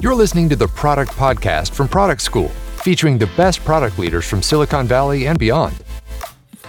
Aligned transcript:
You're 0.00 0.14
listening 0.14 0.48
to 0.50 0.54
the 0.54 0.68
Product 0.68 1.10
Podcast 1.10 1.72
from 1.72 1.88
Product 1.88 2.20
School, 2.20 2.50
featuring 2.84 3.18
the 3.18 3.26
best 3.36 3.64
product 3.64 3.98
leaders 3.98 4.24
from 4.24 4.42
Silicon 4.42 4.86
Valley 4.86 5.26
and 5.26 5.36
beyond. 5.36 5.74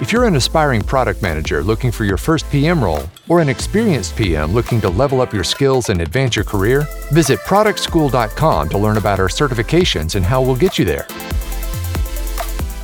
If 0.01 0.11
you're 0.11 0.25
an 0.25 0.35
aspiring 0.35 0.81
product 0.81 1.21
manager 1.21 1.61
looking 1.61 1.91
for 1.91 2.05
your 2.05 2.17
first 2.17 2.49
PM 2.49 2.83
role, 2.83 3.03
or 3.27 3.39
an 3.39 3.47
experienced 3.47 4.15
PM 4.15 4.51
looking 4.51 4.81
to 4.81 4.89
level 4.89 5.21
up 5.21 5.31
your 5.31 5.43
skills 5.43 5.89
and 5.89 6.01
advance 6.01 6.35
your 6.35 6.43
career, 6.43 6.87
visit 7.11 7.37
productschool.com 7.41 8.69
to 8.69 8.77
learn 8.79 8.97
about 8.97 9.19
our 9.19 9.27
certifications 9.27 10.15
and 10.15 10.25
how 10.25 10.41
we'll 10.41 10.55
get 10.55 10.79
you 10.79 10.85
there. 10.85 11.05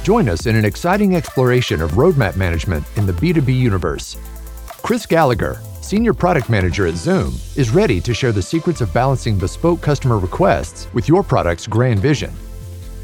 Join 0.03 0.29
us 0.29 0.45
in 0.45 0.55
an 0.55 0.63
exciting 0.63 1.15
exploration 1.15 1.81
of 1.81 1.93
roadmap 1.93 2.35
management 2.35 2.85
in 2.97 3.07
the 3.07 3.13
B2B 3.13 3.47
universe. 3.57 4.15
Kris 4.83 5.07
Gallagher, 5.07 5.59
Senior 5.85 6.15
Product 6.15 6.49
Manager 6.49 6.87
at 6.87 6.95
Zoom, 6.95 7.35
is 7.55 7.69
ready 7.69 8.01
to 8.01 8.11
share 8.11 8.31
the 8.31 8.41
secrets 8.41 8.81
of 8.81 8.91
balancing 8.91 9.37
bespoke 9.37 9.83
customer 9.83 10.17
requests 10.17 10.91
with 10.95 11.07
your 11.07 11.21
product's 11.21 11.67
grand 11.67 11.99
vision. 11.99 12.33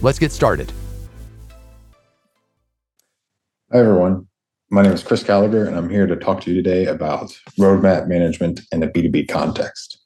Let's 0.02 0.18
get 0.18 0.32
started. 0.32 0.74
Hi, 3.72 3.78
everyone. 3.78 4.28
My 4.72 4.82
name 4.82 4.94
is 4.94 5.04
Kris 5.04 5.22
Gallagher, 5.22 5.68
and 5.68 5.76
I'm 5.76 5.92
here 5.92 6.08
to 6.08 6.16
talk 6.16 6.42
to 6.42 6.52
you 6.52 6.56
today 6.56 6.88
about 6.88 7.40
roadmap 7.60 8.08
management 8.08 8.62
in 8.72 8.82
a 8.82 8.88
B2B 8.88 9.30
context. 9.30 10.00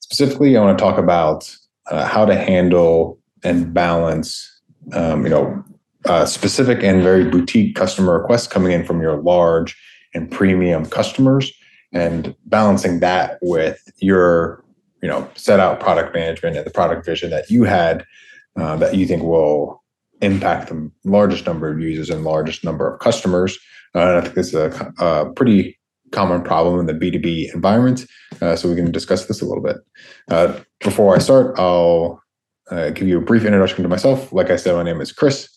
Specifically, 0.00 0.56
I 0.56 0.62
want 0.62 0.76
to 0.76 0.82
talk 0.82 0.98
about 0.98 1.48
uh, 1.92 2.06
how 2.06 2.24
to 2.24 2.34
handle 2.34 3.20
and 3.44 3.72
balance, 3.72 4.50
um, 4.94 5.22
you 5.22 5.30
know, 5.30 5.62
uh, 6.06 6.26
specific 6.26 6.82
and 6.82 7.04
very 7.04 7.24
boutique 7.24 7.76
customer 7.76 8.18
requests 8.18 8.48
coming 8.48 8.72
in 8.72 8.84
from 8.84 9.00
your 9.00 9.22
large 9.22 9.80
and 10.12 10.28
premium 10.28 10.86
customers, 10.86 11.52
and 11.94 12.34
balancing 12.46 13.00
that 13.00 13.38
with 13.40 13.90
your, 13.98 14.62
you 15.00 15.08
know, 15.08 15.28
set 15.34 15.60
out 15.60 15.80
product 15.80 16.14
management 16.14 16.56
and 16.56 16.66
the 16.66 16.70
product 16.70 17.06
vision 17.06 17.30
that 17.30 17.48
you 17.48 17.64
had 17.64 18.04
uh, 18.56 18.76
that 18.76 18.94
you 18.94 19.06
think 19.06 19.22
will 19.22 19.82
impact 20.20 20.68
the 20.68 20.90
largest 21.04 21.46
number 21.46 21.70
of 21.70 21.80
users 21.80 22.10
and 22.10 22.24
largest 22.24 22.64
number 22.64 22.92
of 22.92 23.00
customers. 23.00 23.58
Uh, 23.94 24.00
and 24.00 24.18
I 24.18 24.20
think 24.22 24.34
this 24.34 24.48
is 24.48 24.54
a, 24.54 24.92
a, 24.98 25.32
pretty 25.32 25.78
common 26.10 26.42
problem 26.42 26.80
in 26.80 26.86
the 26.86 26.94
B2B 26.94 27.54
environment. 27.54 28.06
Uh, 28.40 28.56
so 28.56 28.68
we 28.68 28.76
can 28.76 28.90
discuss 28.90 29.26
this 29.26 29.40
a 29.40 29.44
little 29.44 29.62
bit. 29.62 29.76
Uh, 30.30 30.60
before 30.80 31.14
I 31.14 31.18
start, 31.18 31.58
I'll 31.58 32.22
uh, 32.70 32.90
give 32.90 33.08
you 33.08 33.18
a 33.18 33.24
brief 33.24 33.44
introduction 33.44 33.82
to 33.82 33.88
myself. 33.88 34.32
Like 34.32 34.50
I 34.50 34.56
said, 34.56 34.74
my 34.74 34.82
name 34.82 35.00
is 35.00 35.12
Kris. 35.12 35.48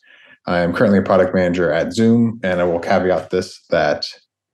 I 0.46 0.60
am 0.60 0.74
currently 0.74 1.00
a 1.00 1.04
product 1.04 1.36
manager 1.36 1.72
at 1.72 1.94
Zoom, 1.94 2.40
and 2.44 2.62
I 2.62 2.64
will 2.64 2.80
caveat 2.80 3.32
this 3.32 3.60
that 3.70 4.08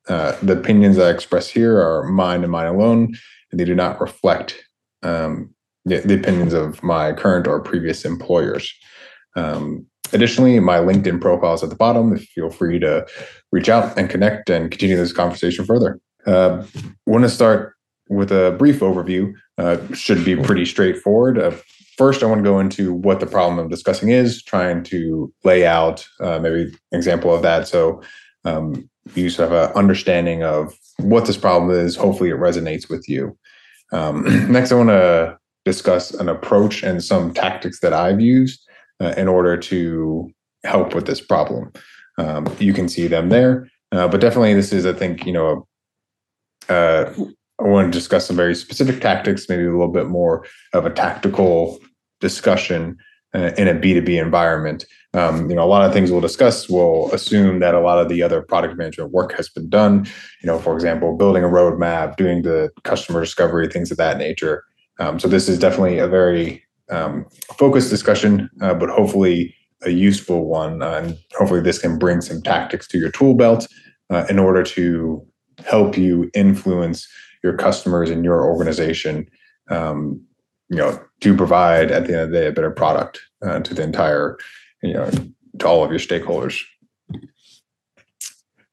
uh, 0.07 0.35
the 0.41 0.53
opinions 0.53 0.99
I 0.99 1.09
express 1.09 1.47
here 1.47 1.79
are 1.79 2.03
mine 2.03 2.43
and 2.43 2.51
mine 2.51 2.67
alone, 2.67 3.15
and 3.51 3.59
they 3.59 3.65
do 3.65 3.75
not 3.75 4.01
reflect 4.01 4.63
um, 5.01 5.53
the, 5.85 5.99
the, 5.99 6.15
opinions 6.15 6.53
of 6.53 6.81
my 6.83 7.13
current 7.13 7.47
or 7.47 7.59
previous 7.61 8.05
employers. 8.05 8.73
Um, 9.35 9.87
Additionally, 10.13 10.59
my 10.59 10.77
LinkedIn 10.77 11.19
profile 11.19 11.55
is 11.55 11.63
at 11.63 11.69
the 11.69 11.75
bottom. 11.75 12.15
Feel 12.17 12.51
free 12.51 12.77
to 12.79 13.05
reach 13.51 13.67
out 13.67 13.97
and 13.97 14.09
connect 14.09 14.49
and 14.49 14.69
continue 14.69 14.95
this 14.95 15.11
conversation 15.11 15.65
further. 15.65 15.99
Uh, 16.25 16.63
want 17.07 17.23
to 17.23 17.29
start 17.29 17.73
with 18.09 18.31
a 18.31 18.55
brief 18.57 18.79
overview. 18.81 19.33
Uh, 19.57 19.77
should 19.93 20.23
be 20.23 20.35
pretty 20.35 20.65
straightforward. 20.65 21.39
Uh, 21.39 21.51
first, 21.97 22.21
I 22.21 22.27
want 22.27 22.39
to 22.39 22.49
go 22.49 22.59
into 22.59 22.93
what 22.93 23.19
the 23.19 23.25
problem 23.25 23.59
I'm 23.59 23.69
discussing 23.69 24.09
is, 24.09 24.43
trying 24.43 24.83
to 24.85 25.33
lay 25.43 25.65
out 25.65 26.07
uh, 26.19 26.39
maybe 26.39 26.63
an 26.91 26.97
example 26.97 27.33
of 27.33 27.41
that. 27.41 27.67
So 27.67 28.01
um, 28.45 28.89
you 29.15 29.29
sort 29.29 29.51
of 29.51 29.57
have 29.57 29.69
an 29.71 29.75
understanding 29.75 30.43
of 30.43 30.77
what 30.97 31.25
this 31.25 31.37
problem 31.37 31.71
is. 31.71 31.95
Hopefully, 31.95 32.29
it 32.29 32.37
resonates 32.37 32.89
with 32.89 33.07
you. 33.07 33.37
Um, 33.91 34.23
next, 34.51 34.71
I 34.71 34.75
want 34.75 34.89
to 34.89 35.37
discuss 35.65 36.13
an 36.13 36.29
approach 36.29 36.83
and 36.83 37.03
some 37.03 37.33
tactics 37.33 37.79
that 37.79 37.93
I've 37.93 38.19
used 38.19 38.61
uh, 39.01 39.13
in 39.17 39.27
order 39.27 39.57
to 39.57 40.29
help 40.63 40.93
with 40.93 41.05
this 41.05 41.21
problem. 41.21 41.71
Um, 42.17 42.53
you 42.59 42.73
can 42.73 42.87
see 42.87 43.07
them 43.07 43.29
there, 43.29 43.69
uh, 43.91 44.07
but 44.07 44.21
definitely 44.21 44.53
this 44.53 44.71
is, 44.71 44.85
I 44.85 44.93
think, 44.93 45.25
you 45.25 45.33
know, 45.33 45.67
uh, 46.69 47.11
I 47.59 47.63
want 47.63 47.91
to 47.91 47.97
discuss 47.97 48.27
some 48.27 48.35
very 48.35 48.55
specific 48.55 49.01
tactics, 49.01 49.47
maybe 49.47 49.63
a 49.63 49.71
little 49.71 49.87
bit 49.87 50.07
more 50.07 50.45
of 50.73 50.85
a 50.85 50.89
tactical 50.89 51.79
discussion 52.19 52.97
uh, 53.33 53.51
in 53.57 53.67
a 53.67 53.73
B2B 53.73 54.21
environment. 54.21 54.85
Um, 55.13 55.49
you 55.49 55.55
know, 55.55 55.63
a 55.63 55.65
lot 55.65 55.85
of 55.85 55.93
things 55.93 56.11
we'll 56.11 56.21
discuss 56.21 56.67
will 56.67 57.11
assume 57.13 57.59
that 57.59 57.75
a 57.75 57.79
lot 57.79 57.99
of 57.99 58.09
the 58.09 58.23
other 58.23 58.41
product 58.41 58.75
management 58.77 59.11
work 59.11 59.33
has 59.33 59.47
been 59.47 59.69
done. 59.69 60.05
You 60.41 60.47
know, 60.47 60.59
for 60.59 60.73
example, 60.73 61.15
building 61.15 61.43
a 61.43 61.47
roadmap, 61.47 62.15
doing 62.15 62.41
the 62.41 62.71
customer 62.83 63.21
discovery, 63.21 63.67
things 63.67 63.91
of 63.91 63.97
that 63.97 64.17
nature. 64.17 64.63
Um, 64.99 65.19
so 65.19 65.27
this 65.27 65.47
is 65.47 65.59
definitely 65.59 65.99
a 65.99 66.07
very 66.07 66.63
um, 66.89 67.25
focused 67.57 67.89
discussion, 67.89 68.49
uh, 68.61 68.73
but 68.73 68.89
hopefully 68.89 69.55
a 69.83 69.91
useful 69.91 70.45
one. 70.45 70.81
Uh, 70.81 71.01
and 71.03 71.17
hopefully, 71.37 71.61
this 71.61 71.79
can 71.79 71.99
bring 71.99 72.21
some 72.21 72.41
tactics 72.41 72.87
to 72.87 72.97
your 72.97 73.11
tool 73.11 73.35
belt 73.35 73.67
uh, 74.09 74.25
in 74.29 74.39
order 74.39 74.63
to 74.63 75.25
help 75.65 75.97
you 75.97 76.29
influence 76.33 77.07
your 77.43 77.55
customers 77.55 78.09
and 78.09 78.23
your 78.23 78.43
organization. 78.45 79.27
Um, 79.69 80.21
you 80.69 80.77
know, 80.77 80.99
to 81.21 81.35
provide 81.35 81.91
at 81.91 82.07
the 82.07 82.13
end 82.13 82.21
of 82.21 82.31
the 82.31 82.39
day 82.39 82.47
a 82.47 82.51
better 82.51 82.71
product 82.71 83.21
uh, 83.45 83.59
to 83.59 83.73
the 83.73 83.83
entire, 83.83 84.37
you 84.83 84.93
know, 84.93 85.09
to 85.59 85.67
all 85.67 85.83
of 85.83 85.89
your 85.89 85.99
stakeholders. 85.99 86.61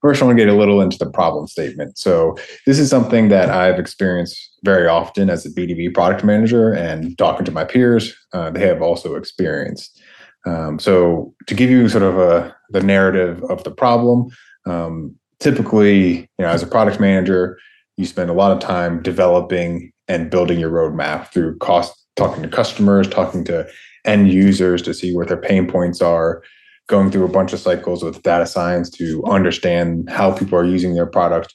First, 0.03 0.23
I 0.23 0.25
want 0.25 0.39
to 0.39 0.45
get 0.45 0.53
a 0.53 0.57
little 0.57 0.81
into 0.81 0.97
the 0.97 1.11
problem 1.11 1.47
statement. 1.47 1.99
So, 1.99 2.37
this 2.67 2.79
is 2.79 2.89
something 2.89 3.29
that 3.29 3.51
I've 3.51 3.79
experienced 3.79 4.59
very 4.65 4.89
often 4.89 5.29
as 5.29 5.45
a 5.45 5.51
B2B 5.51 5.93
product 5.93 6.25
manager 6.25 6.73
and 6.73 7.17
talking 7.19 7.45
to 7.45 7.53
my 7.53 7.65
peers, 7.65 8.15
uh, 8.33 8.51
they 8.51 8.67
have 8.67 8.81
also 8.81 9.15
experienced. 9.15 10.01
Um, 10.47 10.79
so, 10.79 11.35
to 11.47 11.55
give 11.55 11.69
you 11.69 11.89
sort 11.89 12.03
of 12.03 12.19
a, 12.19 12.57
the 12.71 12.83
narrative 12.83 13.43
of 13.45 13.63
the 13.65 13.71
problem, 13.71 14.29
um, 14.67 15.17
typically, 15.39 16.21
you 16.21 16.29
know, 16.39 16.49
as 16.49 16.63
a 16.63 16.67
product 16.67 16.99
manager, 16.99 17.59
you 17.99 18.07
spend 18.07 18.31
a 18.31 18.35
lot 18.35 18.53
of 18.53 18.59
time 18.59 19.03
developing 19.03 19.93
and 20.09 20.31
building 20.31 20.59
your 20.59 20.71
roadmap 20.71 21.31
through 21.31 21.59
cost, 21.59 21.95
talking 22.17 22.43
to 22.43 22.49
customers, 22.49 23.07
talking 23.07 23.45
to 23.45 23.69
end 24.05 24.33
users 24.33 24.83
to 24.83 24.95
see 24.95 25.15
what 25.15 25.29
their 25.29 25.37
pain 25.37 25.67
points 25.67 26.01
are, 26.01 26.43
going 26.89 27.11
through 27.11 27.25
a 27.25 27.29
bunch 27.29 27.53
of 27.53 27.61
cycles 27.61 28.03
with 28.03 28.23
data 28.23 28.47
science 28.47 28.91
to 28.91 29.23
understand 29.25 30.11
how 30.11 30.33
people 30.33 30.59
are 30.59 30.65
using 30.65 30.95
their 30.95 31.07
product, 31.07 31.55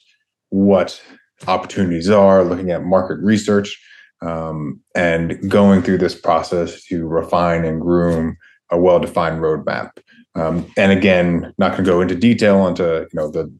what 0.50 1.02
opportunities 1.46 2.08
are, 2.08 2.44
looking 2.44 2.70
at 2.70 2.84
market 2.84 3.18
research, 3.22 3.78
um, 4.22 4.80
and 4.94 5.50
going 5.50 5.82
through 5.82 5.98
this 5.98 6.14
process 6.14 6.82
to 6.84 7.06
refine 7.06 7.64
and 7.64 7.80
groom 7.80 8.36
a 8.70 8.78
well-defined 8.78 9.40
roadmap. 9.40 9.90
Um, 10.34 10.70
and 10.76 10.92
again, 10.92 11.52
not 11.58 11.72
going 11.72 11.84
to 11.84 11.90
go 11.90 12.00
into 12.00 12.14
detail 12.14 12.58
onto 12.58 12.84
you 12.84 13.08
know 13.14 13.30
the 13.30 13.52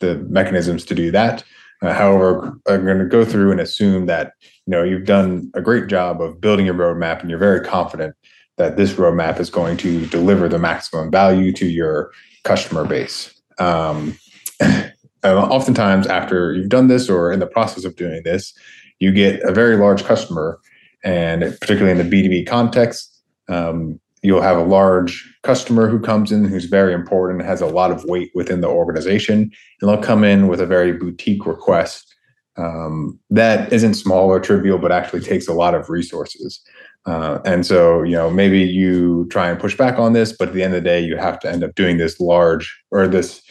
the 0.00 0.16
mechanisms 0.30 0.84
to 0.86 0.94
do 0.94 1.10
that. 1.10 1.44
Uh, 1.82 1.92
however, 1.92 2.56
I'm 2.68 2.84
going 2.84 2.98
to 2.98 3.06
go 3.06 3.24
through 3.24 3.50
and 3.50 3.60
assume 3.60 4.06
that 4.06 4.32
you 4.40 4.70
know 4.70 4.82
you've 4.82 5.04
done 5.04 5.50
a 5.54 5.60
great 5.60 5.88
job 5.88 6.22
of 6.22 6.40
building 6.40 6.64
your 6.64 6.74
roadmap, 6.74 7.20
and 7.20 7.28
you're 7.28 7.38
very 7.38 7.60
confident 7.60 8.14
that 8.56 8.76
this 8.76 8.92
roadmap 8.94 9.40
is 9.40 9.50
going 9.50 9.76
to 9.78 10.06
deliver 10.06 10.48
the 10.48 10.58
maximum 10.58 11.10
value 11.10 11.52
to 11.52 11.66
your 11.66 12.12
customer 12.44 12.84
base. 12.84 13.34
Um, 13.58 14.16
oftentimes, 15.24 16.06
after 16.06 16.54
you've 16.54 16.68
done 16.68 16.86
this 16.86 17.08
or 17.10 17.32
in 17.32 17.40
the 17.40 17.46
process 17.46 17.84
of 17.84 17.96
doing 17.96 18.22
this, 18.22 18.54
you 19.00 19.10
get 19.12 19.42
a 19.42 19.52
very 19.52 19.76
large 19.76 20.04
customer, 20.04 20.60
and 21.02 21.42
particularly 21.60 21.98
in 21.98 22.08
the 22.08 22.22
B2B 22.22 22.46
context, 22.46 23.20
um, 23.48 23.98
you'll 24.22 24.40
have 24.42 24.56
a 24.56 24.64
large 24.64 25.28
customer 25.42 25.88
who 25.88 25.98
comes 25.98 26.30
in 26.30 26.44
who's 26.44 26.66
very 26.66 26.94
important, 26.94 27.44
has 27.44 27.60
a 27.60 27.66
lot 27.66 27.90
of 27.90 28.04
weight 28.04 28.30
within 28.34 28.60
the 28.60 28.68
organization, 28.68 29.50
and 29.80 29.90
they'll 29.90 30.02
come 30.02 30.24
in 30.24 30.48
with 30.48 30.60
a 30.60 30.66
very 30.66 30.92
boutique 30.92 31.44
request 31.44 32.14
um, 32.56 33.18
that 33.30 33.72
isn't 33.72 33.94
small 33.94 34.28
or 34.28 34.38
trivial, 34.38 34.78
but 34.78 34.92
actually 34.92 35.20
takes 35.20 35.48
a 35.48 35.54
lot 35.54 35.74
of 35.74 35.88
resources. 35.88 36.60
Uh, 37.06 37.40
and 37.44 37.66
so, 37.66 38.02
you 38.02 38.12
know, 38.12 38.30
maybe 38.30 38.60
you 38.60 39.26
try 39.30 39.48
and 39.48 39.58
push 39.58 39.76
back 39.76 39.98
on 39.98 40.12
this, 40.12 40.32
but 40.32 40.48
at 40.48 40.54
the 40.54 40.62
end 40.62 40.74
of 40.74 40.82
the 40.82 40.88
day, 40.88 41.00
you 41.00 41.16
have 41.16 41.40
to 41.40 41.50
end 41.50 41.64
up 41.64 41.74
doing 41.74 41.96
this 41.96 42.20
large 42.20 42.80
or 42.90 43.08
this, 43.08 43.42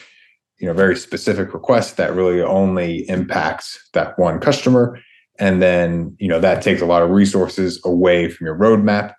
you 0.58 0.66
know, 0.66 0.72
very 0.72 0.96
specific 0.96 1.52
request 1.52 1.96
that 1.96 2.14
really 2.14 2.40
only 2.40 3.08
impacts 3.10 3.78
that 3.92 4.18
one 4.18 4.38
customer. 4.38 4.98
And 5.38 5.60
then, 5.60 6.16
you 6.18 6.28
know, 6.28 6.40
that 6.40 6.62
takes 6.62 6.80
a 6.80 6.86
lot 6.86 7.02
of 7.02 7.10
resources 7.10 7.80
away 7.84 8.30
from 8.30 8.46
your 8.46 8.56
roadmap. 8.56 9.14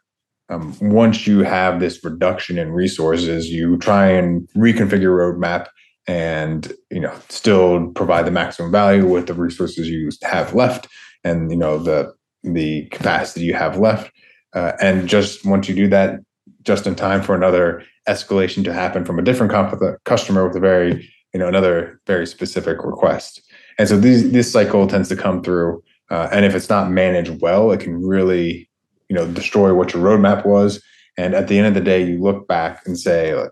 Um, 0.50 0.75
once 0.81 1.25
you 1.25 1.40
have 1.40 1.80
this 1.80 2.04
reduction 2.04 2.57
in 2.57 2.72
resources, 2.74 3.50
you 3.50 3.78
try 3.78 4.07
and 4.07 4.48
reconfigure 4.56 5.16
roadmap 5.16 5.68
and, 6.06 6.72
you 6.92 7.00
know, 7.00 7.13
still 7.30 7.92
provide 7.92 8.25
the 8.25 8.31
maximum 8.31 8.72
value 8.72 9.07
with 9.07 9.28
the 9.28 9.34
resources 9.34 9.90
you 9.90 10.10
have 10.24 10.54
left 10.54 10.88
and, 11.24 11.50
you 11.50 11.57
know, 11.57 11.78
the 11.78 12.13
the 12.44 12.86
capacity 12.88 13.45
you 13.45 13.54
have 13.54 13.78
left 13.78 14.12
uh, 14.54 14.74
and 14.80 15.07
just 15.07 15.45
once 15.45 15.68
you 15.68 15.75
do 15.75 15.88
that, 15.88 16.19
just 16.62 16.88
in 16.88 16.95
time 16.95 17.22
for 17.22 17.36
another 17.36 17.84
escalation 18.07 18.63
to 18.63 18.74
happen 18.74 19.06
from 19.06 19.19
a 19.19 19.22
different 19.22 19.51
comp- 19.51 20.04
customer 20.06 20.48
with 20.48 20.56
a 20.56 20.60
very, 20.60 21.10
you 21.34 21.40
know, 21.40 21.48
another 21.48 22.00
very 22.06 22.28
specific 22.28 22.84
request. 22.84 23.42
And 23.80 23.90
so 23.90 23.98
these, 23.98 24.31
this 24.31 24.51
cycle 24.51 24.88
tends 24.88 25.10
to 25.10 25.16
come 25.16 25.42
through. 25.42 25.84
Uh, 26.12 26.30
and 26.31 26.45
if 26.45 26.54
it's 26.54 26.69
not 26.69 26.92
managed 26.92 27.42
well, 27.42 27.72
it 27.72 27.80
can 27.80 28.06
really, 28.06 28.69
you 29.13 29.19
know 29.19 29.31
destroy 29.31 29.75
what 29.75 29.94
your 29.94 30.01
roadmap 30.01 30.44
was. 30.44 30.81
And 31.18 31.36
at 31.36 31.48
the 31.48 31.60
end 31.60 31.68
of 31.68 31.75
the 31.75 31.81
day 31.81 32.04
you 32.04 32.19
look 32.19 32.48
back 32.48 32.81
and 32.88 32.98
say 33.00 33.36
like, 33.36 33.51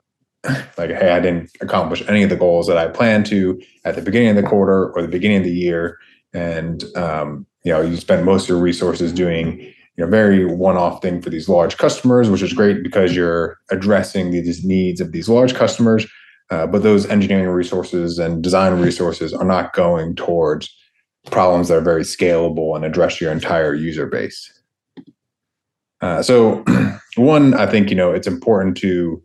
like 0.75 0.89
hey 0.89 1.11
i 1.11 1.19
didn't 1.19 1.51
accomplish 1.61 2.01
any 2.07 2.23
of 2.23 2.31
the 2.31 2.35
goals 2.35 2.65
that 2.65 2.77
i 2.77 2.87
planned 2.87 3.27
to 3.27 3.61
at 3.85 3.95
the 3.95 4.01
beginning 4.01 4.29
of 4.29 4.35
the 4.35 4.49
quarter 4.49 4.91
or 4.93 5.03
the 5.03 5.07
beginning 5.07 5.37
of 5.37 5.43
the 5.43 5.53
year. 5.53 5.99
And 6.33 6.83
um, 6.95 7.45
you 7.63 7.71
know 7.71 7.81
you 7.81 7.95
spend 7.97 8.25
most 8.25 8.43
of 8.43 8.49
your 8.49 8.57
resources 8.57 9.13
doing 9.13 9.59
you 9.59 10.03
know 10.03 10.07
very 10.07 10.45
one-off 10.45 11.03
thing 11.03 11.21
for 11.21 11.29
these 11.29 11.47
large 11.47 11.77
customers 11.77 12.27
which 12.27 12.41
is 12.41 12.53
great 12.53 12.81
because 12.81 13.15
you're 13.15 13.59
addressing 13.69 14.31
these 14.31 14.65
needs 14.65 14.99
of 14.99 15.11
these 15.11 15.29
large 15.29 15.53
customers. 15.53 16.07
Uh, 16.49 16.65
but 16.65 16.83
those 16.83 17.05
engineering 17.05 17.47
resources 17.47 18.17
and 18.17 18.43
design 18.43 18.81
resources 18.81 19.31
are 19.31 19.45
not 19.45 19.73
going 19.73 20.15
towards 20.15 20.75
problems 21.29 21.67
that 21.67 21.77
are 21.77 21.81
very 21.81 22.01
scalable 22.01 22.75
and 22.75 22.83
address 22.83 23.21
your 23.21 23.31
entire 23.31 23.75
user 23.75 24.07
base 24.07 24.60
uh, 26.01 26.21
so 26.21 26.63
one 27.15 27.53
i 27.53 27.65
think 27.65 27.89
you 27.89 27.95
know 27.95 28.11
it's 28.11 28.27
important 28.27 28.77
to 28.77 29.21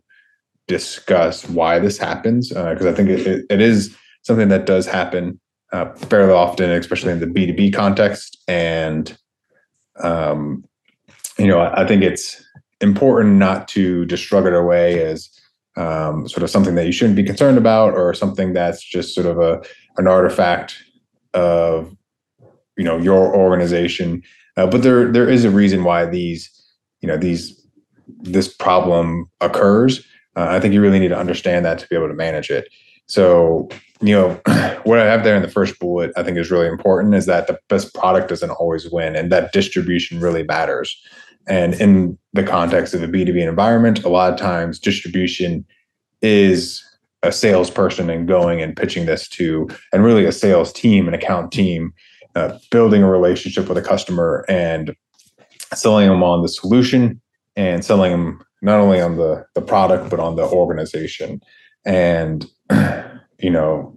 discuss 0.67 1.47
why 1.49 1.79
this 1.79 1.97
happens 1.97 2.49
because 2.49 2.85
uh, 2.85 2.89
i 2.89 2.93
think 2.93 3.09
it, 3.09 3.45
it 3.49 3.61
is 3.61 3.95
something 4.23 4.49
that 4.49 4.65
does 4.65 4.85
happen 4.85 5.39
uh, 5.71 5.93
fairly 5.95 6.33
often, 6.33 6.69
especially 6.71 7.11
in 7.11 7.19
the 7.19 7.27
B2B 7.27 7.73
context. 7.73 8.41
And, 8.47 9.17
um, 9.99 10.63
you 11.37 11.47
know, 11.47 11.59
I, 11.59 11.83
I, 11.83 11.87
think 11.87 12.03
it's 12.03 12.43
important 12.81 13.35
not 13.35 13.67
to 13.69 14.05
just 14.05 14.23
shrug 14.23 14.45
it 14.45 14.53
away 14.53 15.03
as 15.03 15.29
um, 15.75 16.27
sort 16.27 16.43
of 16.43 16.49
something 16.49 16.75
that 16.75 16.85
you 16.85 16.91
shouldn't 16.91 17.15
be 17.15 17.23
concerned 17.23 17.57
about 17.57 17.93
or 17.93 18.13
something 18.13 18.53
that's 18.53 18.83
just 18.83 19.13
sort 19.13 19.27
of 19.27 19.39
a 19.39 19.61
an 19.97 20.07
artifact 20.07 20.81
of, 21.33 21.95
you 22.77 22.83
know, 22.83 22.97
your 22.97 23.35
organization. 23.35 24.23
Uh, 24.55 24.67
but 24.67 24.83
there 24.83 25.11
there 25.11 25.29
is 25.29 25.43
a 25.43 25.51
reason 25.51 25.83
why 25.83 26.05
these, 26.05 26.49
you 27.01 27.07
know, 27.07 27.17
these 27.17 27.61
this 28.19 28.53
problem 28.53 29.29
occurs. 29.41 30.05
Uh, 30.35 30.47
I 30.49 30.59
think 30.59 30.73
you 30.73 30.81
really 30.81 30.99
need 30.99 31.09
to 31.09 31.17
understand 31.17 31.65
that 31.65 31.79
to 31.79 31.87
be 31.87 31.95
able 31.95 32.07
to 32.07 32.13
manage 32.13 32.49
it. 32.49 32.69
So, 33.07 33.69
you 34.01 34.13
know, 34.13 34.39
what 34.83 34.99
I 34.99 35.05
have 35.05 35.23
there 35.23 35.35
in 35.35 35.41
the 35.41 35.47
first 35.47 35.79
bullet, 35.79 36.11
I 36.15 36.23
think 36.23 36.37
is 36.37 36.51
really 36.51 36.67
important 36.67 37.15
is 37.15 37.25
that 37.25 37.47
the 37.47 37.59
best 37.69 37.93
product 37.93 38.29
doesn't 38.29 38.51
always 38.51 38.89
win 38.89 39.15
and 39.15 39.31
that 39.31 39.51
distribution 39.51 40.19
really 40.19 40.43
matters. 40.43 40.95
And 41.47 41.73
in 41.75 42.17
the 42.33 42.43
context 42.43 42.93
of 42.93 43.01
a 43.01 43.07
B2B 43.07 43.47
environment, 43.47 44.03
a 44.03 44.09
lot 44.09 44.31
of 44.31 44.39
times 44.39 44.79
distribution 44.79 45.65
is 46.21 46.83
a 47.23 47.31
salesperson 47.31 48.09
and 48.09 48.27
going 48.27 48.61
and 48.61 48.75
pitching 48.75 49.05
this 49.05 49.27
to, 49.29 49.67
and 49.93 50.03
really 50.03 50.25
a 50.25 50.31
sales 50.31 50.73
team, 50.73 51.07
an 51.07 51.13
account 51.13 51.51
team, 51.51 51.93
uh, 52.35 52.57
building 52.69 53.01
a 53.01 53.09
relationship 53.09 53.67
with 53.67 53.77
a 53.77 53.81
customer 53.81 54.45
and 54.47 54.93
selling 55.73 56.07
them 56.07 56.23
on 56.23 56.41
the 56.41 56.49
solution 56.49 57.21
and 57.55 57.83
selling 57.83 58.11
them 58.11 58.41
not 58.61 58.79
only 58.79 58.99
on 59.01 59.17
the, 59.17 59.45
the 59.53 59.61
product, 59.61 60.09
but 60.09 60.19
on 60.19 60.35
the 60.35 60.43
organization. 60.43 61.41
And 61.85 62.45
you 63.39 63.49
know, 63.49 63.93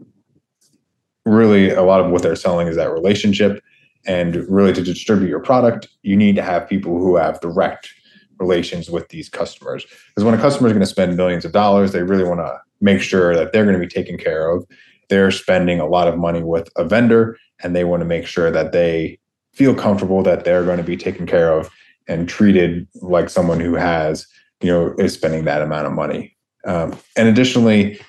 really 1.24 1.70
a 1.70 1.82
lot 1.82 2.00
of 2.00 2.10
what 2.10 2.22
they're 2.22 2.36
selling 2.36 2.66
is 2.68 2.76
that 2.76 2.92
relationship. 2.92 3.62
And 4.06 4.36
really 4.48 4.72
to 4.72 4.82
distribute 4.82 5.28
your 5.28 5.40
product, 5.40 5.88
you 6.02 6.16
need 6.16 6.34
to 6.36 6.42
have 6.42 6.68
people 6.68 6.98
who 6.98 7.16
have 7.16 7.40
direct 7.40 7.92
relations 8.38 8.90
with 8.90 9.08
these 9.10 9.28
customers. 9.28 9.84
Because 10.08 10.24
when 10.24 10.34
a 10.34 10.38
customer 10.38 10.68
is 10.68 10.72
going 10.72 10.80
to 10.80 10.86
spend 10.86 11.16
millions 11.18 11.44
of 11.44 11.52
dollars, 11.52 11.92
they 11.92 12.02
really 12.02 12.24
want 12.24 12.40
to 12.40 12.58
make 12.80 13.02
sure 13.02 13.34
that 13.34 13.52
they're 13.52 13.64
going 13.64 13.78
to 13.78 13.86
be 13.86 13.86
taken 13.86 14.16
care 14.16 14.50
of. 14.50 14.66
They're 15.10 15.30
spending 15.30 15.80
a 15.80 15.86
lot 15.86 16.08
of 16.08 16.16
money 16.16 16.42
with 16.42 16.70
a 16.76 16.84
vendor 16.84 17.36
and 17.62 17.76
they 17.76 17.84
want 17.84 18.00
to 18.00 18.06
make 18.06 18.26
sure 18.26 18.50
that 18.50 18.72
they 18.72 19.18
feel 19.52 19.74
comfortable 19.74 20.22
that 20.22 20.44
they're 20.44 20.64
going 20.64 20.78
to 20.78 20.84
be 20.84 20.96
taken 20.96 21.26
care 21.26 21.52
of 21.52 21.70
and 22.08 22.28
treated 22.28 22.86
like 23.02 23.28
someone 23.28 23.60
who 23.60 23.74
has, 23.74 24.26
you 24.60 24.68
know, 24.68 24.94
is 24.98 25.14
spending 25.14 25.44
that 25.44 25.62
amount 25.62 25.86
of 25.86 25.92
money. 25.92 26.36
Um, 26.66 26.96
and 27.16 27.28
additionally, 27.28 28.00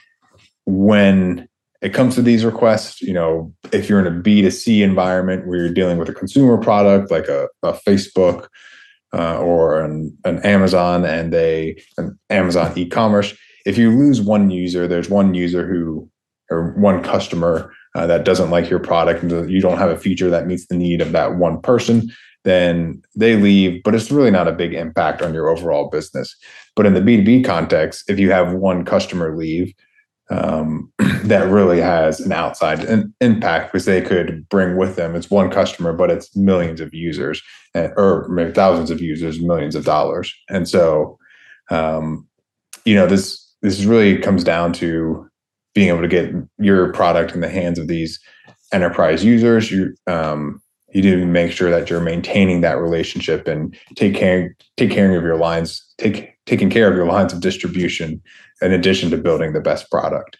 when 0.65 1.47
it 1.81 1.93
comes 1.93 2.15
to 2.15 2.21
these 2.21 2.45
requests, 2.45 3.01
you 3.01 3.13
know, 3.13 3.53
if 3.71 3.89
you're 3.89 3.99
in 3.99 4.07
a 4.07 4.21
B2C 4.21 4.81
environment 4.81 5.47
where 5.47 5.57
you're 5.57 5.73
dealing 5.73 5.97
with 5.97 6.09
a 6.09 6.13
consumer 6.13 6.57
product 6.57 7.09
like 7.09 7.27
a, 7.27 7.47
a 7.63 7.73
Facebook 7.73 8.47
uh, 9.13 9.39
or 9.39 9.81
an, 9.81 10.15
an 10.25 10.39
Amazon 10.45 11.05
and 11.05 11.33
they 11.33 11.81
an 11.97 12.19
Amazon 12.29 12.71
e-commerce, 12.75 13.35
if 13.65 13.77
you 13.77 13.89
lose 13.89 14.21
one 14.21 14.51
user, 14.51 14.87
there's 14.87 15.09
one 15.09 15.33
user 15.33 15.67
who 15.67 16.09
or 16.49 16.73
one 16.73 17.01
customer 17.01 17.73
uh, 17.95 18.07
that 18.07 18.25
doesn't 18.25 18.49
like 18.49 18.69
your 18.69 18.79
product 18.79 19.23
and 19.23 19.49
you 19.49 19.61
don't 19.61 19.77
have 19.77 19.89
a 19.89 19.97
feature 19.97 20.29
that 20.29 20.47
meets 20.47 20.67
the 20.67 20.77
need 20.77 21.01
of 21.01 21.11
that 21.11 21.35
one 21.35 21.61
person, 21.61 22.11
then 22.43 23.01
they 23.15 23.35
leave, 23.35 23.83
but 23.83 23.93
it's 23.93 24.11
really 24.11 24.31
not 24.31 24.47
a 24.47 24.53
big 24.53 24.73
impact 24.73 25.21
on 25.21 25.33
your 25.33 25.49
overall 25.49 25.89
business. 25.89 26.35
But 26.75 26.85
in 26.85 26.93
the 26.93 27.01
B2B 27.01 27.45
context, 27.45 28.09
if 28.09 28.17
you 28.19 28.31
have 28.31 28.53
one 28.53 28.85
customer 28.85 29.35
leave, 29.35 29.73
um, 30.31 30.91
that 31.25 31.49
really 31.49 31.79
has 31.81 32.19
an 32.19 32.31
outside 32.31 32.83
in, 32.85 33.13
impact 33.21 33.71
because 33.71 33.85
they 33.85 34.01
could 34.01 34.47
bring 34.49 34.77
with 34.77 34.95
them 34.95 35.13
it's 35.15 35.29
one 35.29 35.51
customer 35.51 35.91
but 35.93 36.09
it's 36.09 36.35
millions 36.35 36.79
of 36.79 36.93
users 36.93 37.43
and, 37.75 37.91
or 37.97 38.27
maybe 38.29 38.51
thousands 38.51 38.89
of 38.89 39.01
users 39.01 39.41
millions 39.41 39.75
of 39.75 39.83
dollars 39.83 40.33
and 40.49 40.69
so 40.69 41.17
um, 41.69 42.27
you 42.85 42.95
know 42.95 43.07
this 43.07 43.53
this 43.61 43.83
really 43.83 44.17
comes 44.17 44.43
down 44.43 44.73
to 44.73 45.29
being 45.73 45.89
able 45.89 46.01
to 46.01 46.07
get 46.07 46.33
your 46.57 46.91
product 46.93 47.33
in 47.33 47.41
the 47.41 47.49
hands 47.49 47.79
of 47.79 47.87
these 47.87 48.19
enterprise 48.73 49.23
users 49.23 49.71
you 49.71 49.93
um, 50.07 50.61
you 50.93 51.01
need 51.01 51.11
to 51.11 51.25
make 51.25 51.51
sure 51.51 51.71
that 51.71 51.89
you're 51.89 52.01
maintaining 52.01 52.61
that 52.61 52.77
relationship 52.77 53.47
and 53.47 53.77
take 53.95 54.15
care 54.15 54.55
take 54.77 54.91
care 54.91 55.15
of 55.15 55.23
your 55.23 55.37
lines 55.37 55.85
take 55.97 56.31
taking 56.45 56.69
care 56.69 56.89
of 56.89 56.95
your 56.95 57.05
lines 57.05 57.33
of 57.33 57.41
distribution 57.41 58.21
in 58.61 58.71
addition 58.71 59.09
to 59.11 59.17
building 59.17 59.53
the 59.53 59.61
best 59.61 59.89
product. 59.89 60.37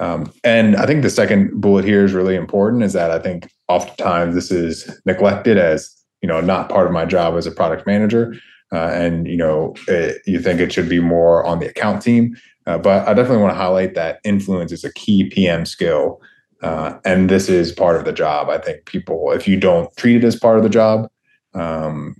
Um, 0.00 0.32
and 0.42 0.76
I 0.76 0.86
think 0.86 1.02
the 1.02 1.10
second 1.10 1.60
bullet 1.60 1.84
here 1.84 2.04
is 2.04 2.12
really 2.12 2.34
important 2.34 2.82
is 2.82 2.92
that 2.94 3.10
I 3.10 3.18
think 3.18 3.50
oftentimes 3.68 4.34
this 4.34 4.50
is 4.50 5.00
neglected 5.04 5.58
as, 5.58 5.90
you 6.22 6.28
know, 6.28 6.40
not 6.40 6.68
part 6.68 6.86
of 6.86 6.92
my 6.92 7.04
job 7.04 7.36
as 7.36 7.46
a 7.46 7.50
product 7.50 7.86
manager. 7.86 8.34
Uh, 8.72 8.88
and, 8.94 9.26
you 9.26 9.36
know, 9.36 9.74
it, 9.86 10.22
you 10.26 10.40
think 10.40 10.60
it 10.60 10.72
should 10.72 10.88
be 10.88 11.00
more 11.00 11.44
on 11.44 11.58
the 11.58 11.68
account 11.68 12.00
team. 12.00 12.34
Uh, 12.66 12.78
but 12.78 13.06
I 13.08 13.14
definitely 13.14 13.42
want 13.42 13.52
to 13.52 13.58
highlight 13.58 13.94
that 13.94 14.20
influence 14.24 14.72
is 14.72 14.84
a 14.84 14.92
key 14.92 15.28
PM 15.30 15.64
skill. 15.64 16.20
Uh, 16.62 16.98
and 17.04 17.28
this 17.28 17.48
is 17.48 17.72
part 17.72 17.96
of 17.96 18.04
the 18.04 18.12
job. 18.12 18.48
I 18.48 18.58
think 18.58 18.84
people, 18.84 19.32
if 19.32 19.48
you 19.48 19.58
don't 19.58 19.94
treat 19.96 20.16
it 20.16 20.24
as 20.24 20.36
part 20.36 20.58
of 20.58 20.62
the 20.62 20.68
job, 20.68 21.08
um, 21.54 22.16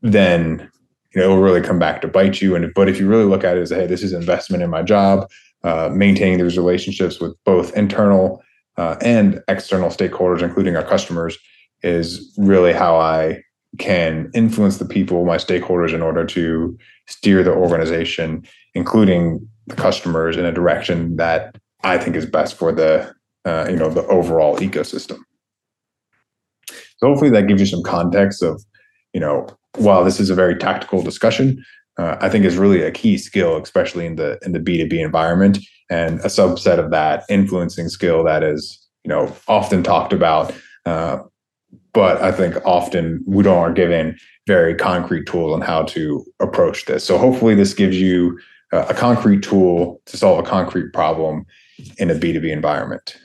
then 0.00 0.70
you 1.14 1.20
know, 1.20 1.26
it 1.26 1.34
will 1.34 1.42
really 1.42 1.60
come 1.60 1.78
back 1.78 2.00
to 2.02 2.08
bite 2.08 2.40
you. 2.40 2.54
And 2.54 2.72
but 2.74 2.88
if 2.88 3.00
you 3.00 3.08
really 3.08 3.24
look 3.24 3.42
at 3.42 3.56
it 3.56 3.60
as, 3.60 3.70
hey, 3.70 3.86
this 3.86 4.02
is 4.02 4.12
investment 4.12 4.62
in 4.62 4.70
my 4.70 4.82
job, 4.82 5.28
uh, 5.64 5.90
maintaining 5.92 6.38
those 6.38 6.56
relationships 6.56 7.18
with 7.18 7.34
both 7.44 7.76
internal 7.76 8.42
uh, 8.76 8.96
and 9.00 9.42
external 9.48 9.88
stakeholders, 9.88 10.42
including 10.42 10.76
our 10.76 10.84
customers, 10.84 11.36
is 11.82 12.32
really 12.38 12.72
how 12.72 12.96
I 12.96 13.42
can 13.78 14.30
influence 14.34 14.78
the 14.78 14.84
people, 14.84 15.24
my 15.24 15.36
stakeholders, 15.36 15.92
in 15.92 16.02
order 16.02 16.24
to 16.24 16.78
steer 17.06 17.42
the 17.42 17.52
organization, 17.52 18.46
including 18.78 19.46
the 19.66 19.74
customers, 19.74 20.36
in 20.36 20.44
a 20.44 20.52
direction 20.52 21.16
that 21.16 21.58
I 21.82 21.98
think 21.98 22.14
is 22.16 22.26
best 22.26 22.54
for 22.54 22.70
the 22.72 23.12
uh, 23.44 23.66
you 23.68 23.76
know 23.76 23.90
the 23.90 24.06
overall 24.06 24.56
ecosystem. 24.58 25.18
So 26.98 27.08
hopefully 27.08 27.30
that 27.30 27.48
gives 27.48 27.60
you 27.60 27.66
some 27.66 27.82
context 27.82 28.42
of 28.42 28.64
you 29.12 29.20
know 29.20 29.46
while 29.76 30.04
this 30.04 30.20
is 30.20 30.30
a 30.30 30.34
very 30.34 30.56
tactical 30.56 31.02
discussion, 31.02 31.62
uh, 31.98 32.16
I 32.20 32.28
think 32.28 32.44
is 32.44 32.56
really 32.56 32.82
a 32.82 32.90
key 32.90 33.18
skill, 33.18 33.60
especially 33.60 34.06
in 34.06 34.16
the 34.16 34.38
in 34.44 34.52
the 34.52 34.60
B 34.60 34.78
two 34.78 34.88
B 34.88 35.00
environment, 35.00 35.58
and 35.90 36.20
a 36.20 36.30
subset 36.38 36.78
of 36.78 36.90
that 36.92 37.24
influencing 37.28 37.88
skill 37.88 38.22
that 38.24 38.42
is 38.42 38.62
you 39.04 39.08
know 39.08 39.34
often 39.48 39.82
talked 39.82 40.12
about, 40.12 40.54
uh, 40.86 41.18
but 41.92 42.22
I 42.22 42.30
think 42.30 42.54
often 42.64 43.24
we 43.26 43.42
don't 43.42 43.58
are 43.58 43.72
given 43.72 44.16
very 44.46 44.74
concrete 44.74 45.26
tools 45.26 45.52
on 45.52 45.60
how 45.60 45.82
to 45.94 46.24
approach 46.40 46.86
this. 46.86 47.04
So 47.04 47.18
hopefully, 47.18 47.54
this 47.54 47.74
gives 47.74 48.00
you 48.00 48.38
a 48.72 48.94
concrete 48.94 49.42
tool 49.42 50.00
to 50.06 50.16
solve 50.16 50.38
a 50.38 50.42
concrete 50.42 50.92
problem 50.92 51.46
in 51.98 52.10
a 52.10 52.14
B 52.14 52.32
two 52.32 52.40
B 52.40 52.50
environment. 52.50 53.16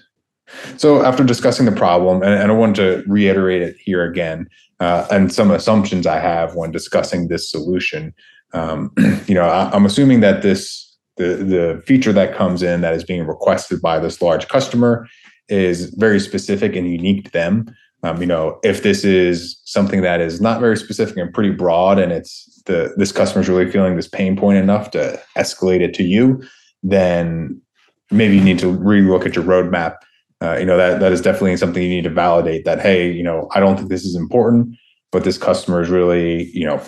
So 0.78 1.04
after 1.04 1.24
discussing 1.24 1.66
the 1.66 1.72
problem, 1.72 2.22
and, 2.22 2.34
and 2.34 2.52
I 2.52 2.56
want 2.56 2.76
to 2.76 3.04
reiterate 3.08 3.62
it 3.62 3.76
here 3.80 4.04
again, 4.04 4.48
uh, 4.80 5.08
and 5.12 5.34
some 5.34 5.52
assumptions 5.52 6.06
I 6.06 6.20
have 6.20 6.56
when 6.56 6.72
discussing 6.72 7.28
this 7.28 7.50
solution. 7.50 8.14
Um, 8.54 8.92
you 9.28 9.36
know, 9.36 9.46
I, 9.46 9.76
am 9.76 9.86
assuming 9.86 10.20
that 10.22 10.42
this 10.42 10.96
the 11.18 11.36
the 11.36 11.84
feature 11.86 12.14
that 12.14 12.36
comes 12.36 12.64
in 12.64 12.82
that 12.82 12.94
is 12.94 13.04
being 13.04 13.26
requested 13.26 13.82
by 13.82 14.00
this 14.00 14.22
large 14.22 14.48
customer 14.48 15.08
is 15.50 15.94
very 15.96 16.20
specific 16.20 16.76
and 16.76 16.92
unique 16.92 17.26
to 17.26 17.32
them. 17.32 17.74
Um, 18.04 18.20
you 18.20 18.28
know, 18.28 18.60
if 18.64 18.84
this 18.84 19.06
is 19.06 19.60
something 19.64 20.02
that 20.02 20.20
is 20.20 20.42
not 20.42 20.60
very 20.60 20.76
specific 20.76 21.16
and 21.18 21.34
pretty 21.34 21.52
broad, 21.52 22.00
and 22.00 22.12
it's 22.12 22.53
the 22.66 22.94
this 22.98 23.12
customer 23.12 23.42
is 23.42 23.50
really 23.50 23.70
feeling 23.70 23.96
this 23.96 24.08
pain 24.08 24.36
point 24.36 24.58
enough 24.58 24.92
to 24.92 25.22
escalate 25.38 25.82
it 25.82 25.94
to 25.96 26.04
you, 26.04 26.44
then 26.82 27.60
maybe 28.12 28.36
you 28.36 28.44
need 28.44 28.60
to 28.60 28.78
relook 28.78 29.26
at 29.26 29.36
your 29.36 29.44
roadmap 29.44 29.96
uh, 30.42 30.58
you 30.58 30.66
know 30.66 30.78
that 30.78 31.00
that 31.00 31.12
is 31.12 31.22
definitely 31.22 31.56
something 31.56 31.82
you 31.82 31.90
need 31.90 32.04
to 32.04 32.10
validate 32.10 32.66
that 32.66 32.80
hey 32.80 33.10
you 33.10 33.24
know 33.24 33.48
i 33.56 33.60
don't 33.60 33.78
think 33.78 33.90
this 33.90 34.04
is 34.04 34.14
important 34.16 34.76
but 35.14 35.24
this 35.24 35.38
customer 35.38 35.80
is 35.80 35.90
really, 35.90 36.50
you 36.50 36.66
know, 36.66 36.82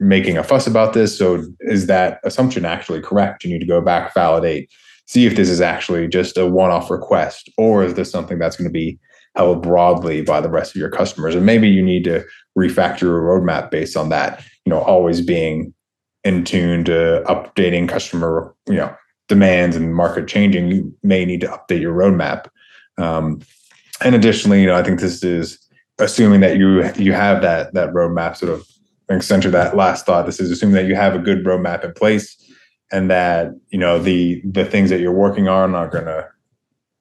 making 0.00 0.36
a 0.36 0.42
fuss 0.42 0.66
about 0.66 0.92
this. 0.92 1.16
So 1.16 1.42
is 1.60 1.86
that 1.86 2.20
assumption 2.24 2.66
actually 2.66 3.00
correct? 3.00 3.44
You 3.44 3.50
need 3.50 3.60
to 3.60 3.66
go 3.66 3.80
back, 3.80 4.12
validate, 4.12 4.68
see 5.06 5.24
if 5.24 5.36
this 5.36 5.48
is 5.48 5.62
actually 5.62 6.08
just 6.08 6.36
a 6.36 6.46
one-off 6.46 6.90
request, 6.90 7.48
or 7.56 7.84
is 7.84 7.94
this 7.94 8.10
something 8.10 8.38
that's 8.38 8.56
going 8.56 8.68
to 8.68 8.72
be 8.72 8.98
held 9.36 9.62
broadly 9.62 10.20
by 10.20 10.40
the 10.40 10.50
rest 10.50 10.72
of 10.72 10.80
your 10.80 10.90
customers? 10.90 11.34
And 11.34 11.46
maybe 11.46 11.68
you 11.68 11.82
need 11.82 12.04
to 12.04 12.24
refactor 12.58 13.02
your 13.02 13.22
roadmap 13.22 13.70
based 13.70 13.96
on 13.96 14.10
that. 14.10 14.44
You 14.68 14.74
know, 14.74 14.82
always 14.82 15.22
being 15.22 15.72
in 16.24 16.44
tune 16.44 16.84
to 16.84 17.24
updating 17.26 17.88
customer, 17.88 18.54
you 18.66 18.74
know, 18.74 18.94
demands 19.26 19.76
and 19.76 19.94
market 19.94 20.28
changing. 20.28 20.70
You 20.70 20.94
may 21.02 21.24
need 21.24 21.40
to 21.40 21.46
update 21.46 21.80
your 21.80 21.94
roadmap. 21.94 22.48
Um, 22.98 23.40
and 24.02 24.14
additionally, 24.14 24.60
you 24.60 24.66
know, 24.66 24.76
I 24.76 24.82
think 24.82 25.00
this 25.00 25.24
is 25.24 25.58
assuming 25.98 26.40
that 26.40 26.58
you 26.58 26.84
you 26.96 27.14
have 27.14 27.40
that 27.40 27.72
that 27.72 27.94
roadmap 27.94 28.36
sort 28.36 28.52
of 28.52 28.68
accentuate 29.08 29.52
that 29.52 29.74
last 29.74 30.04
thought. 30.04 30.26
This 30.26 30.38
is 30.38 30.50
assuming 30.50 30.74
that 30.74 30.84
you 30.84 30.96
have 30.96 31.14
a 31.14 31.18
good 31.18 31.46
roadmap 31.46 31.82
in 31.82 31.94
place 31.94 32.36
and 32.92 33.10
that 33.10 33.48
you 33.70 33.78
know 33.78 33.98
the 33.98 34.42
the 34.44 34.66
things 34.66 34.90
that 34.90 35.00
you're 35.00 35.12
working 35.12 35.48
on 35.48 35.74
are 35.74 35.88
gonna 35.88 36.28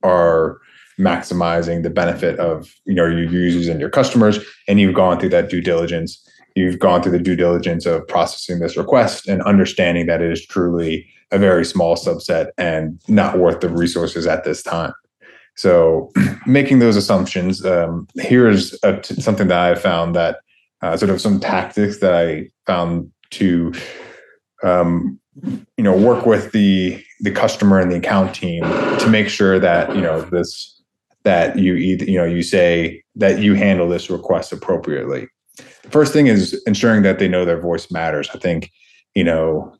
are 0.03 0.61
maximizing 0.97 1.83
the 1.83 1.89
benefit 1.89 2.39
of 2.39 2.73
you 2.85 2.93
know 2.93 3.05
your 3.05 3.25
users 3.25 3.67
and 3.67 3.81
your 3.81 3.89
customers 3.89 4.39
and 4.69 4.79
you've 4.79 4.95
gone 4.95 5.19
through 5.19 5.27
that 5.27 5.49
due 5.49 5.61
diligence 5.61 6.23
you've 6.57 6.79
gone 6.79 7.01
through 7.01 7.11
the 7.11 7.19
due 7.19 7.35
diligence 7.35 7.85
of 7.85 8.07
processing 8.07 8.59
this 8.59 8.75
request 8.75 9.27
and 9.27 9.41
understanding 9.43 10.07
that 10.07 10.21
it 10.21 10.31
is 10.31 10.45
truly 10.45 11.07
a 11.31 11.37
very 11.37 11.65
small 11.65 11.95
subset 11.95 12.49
and 12.57 12.99
not 13.07 13.37
worth 13.37 13.59
the 13.59 13.69
resources 13.69 14.25
at 14.25 14.43
this 14.43 14.63
time 14.63 14.93
so 15.55 16.11
making 16.45 16.79
those 16.79 16.95
assumptions 16.95 17.65
um, 17.65 18.07
here's 18.15 18.79
something 19.23 19.47
that 19.47 19.59
i 19.59 19.75
found 19.75 20.15
that 20.15 20.37
uh, 20.81 20.95
sort 20.95 21.09
of 21.09 21.21
some 21.21 21.39
tactics 21.39 21.99
that 21.99 22.13
I 22.13 22.49
found 22.65 23.11
to 23.31 23.73
um, 24.63 25.19
you 25.43 25.83
know 25.83 25.95
work 25.95 26.25
with 26.25 26.51
the 26.51 27.03
the 27.21 27.31
customer 27.31 27.79
and 27.79 27.91
the 27.91 27.97
account 27.97 28.35
team 28.35 28.63
to 28.63 29.07
make 29.09 29.29
sure 29.29 29.59
that 29.59 29.95
you 29.95 30.01
know 30.01 30.21
this 30.21 30.81
that 31.23 31.57
you 31.57 31.75
either 31.75 32.05
you 32.05 32.17
know 32.17 32.25
you 32.25 32.41
say 32.43 33.03
that 33.15 33.39
you 33.39 33.53
handle 33.53 33.89
this 33.89 34.09
request 34.09 34.51
appropriately. 34.51 35.27
First 35.89 36.13
thing 36.13 36.27
is 36.27 36.61
ensuring 36.65 37.03
that 37.03 37.19
they 37.19 37.27
know 37.27 37.45
their 37.45 37.59
voice 37.59 37.91
matters. 37.91 38.29
I 38.33 38.39
think 38.39 38.71
you 39.15 39.23
know, 39.23 39.75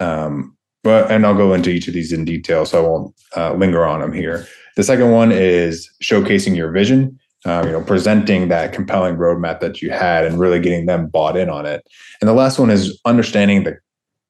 um, 0.00 0.56
but 0.84 1.10
and 1.10 1.26
I'll 1.26 1.34
go 1.34 1.52
into 1.52 1.70
each 1.70 1.88
of 1.88 1.94
these 1.94 2.12
in 2.12 2.24
detail, 2.24 2.66
so 2.66 2.78
I 2.78 2.88
won't 2.88 3.14
uh, 3.36 3.54
linger 3.54 3.84
on 3.84 4.00
them 4.00 4.12
here. 4.12 4.46
The 4.76 4.84
second 4.84 5.10
one 5.10 5.32
is 5.32 5.90
showcasing 6.02 6.54
your 6.54 6.70
vision 6.70 7.18
um, 7.46 7.66
you 7.66 7.72
know, 7.72 7.82
presenting 7.82 8.48
that 8.48 8.72
compelling 8.72 9.16
roadmap 9.16 9.60
that 9.60 9.80
you 9.80 9.90
had 9.90 10.24
and 10.24 10.38
really 10.38 10.58
getting 10.58 10.86
them 10.86 11.06
bought 11.06 11.36
in 11.36 11.48
on 11.48 11.64
it. 11.64 11.86
And 12.20 12.28
the 12.28 12.34
last 12.34 12.58
one 12.58 12.70
is 12.70 13.00
understanding 13.04 13.62
the 13.62 13.78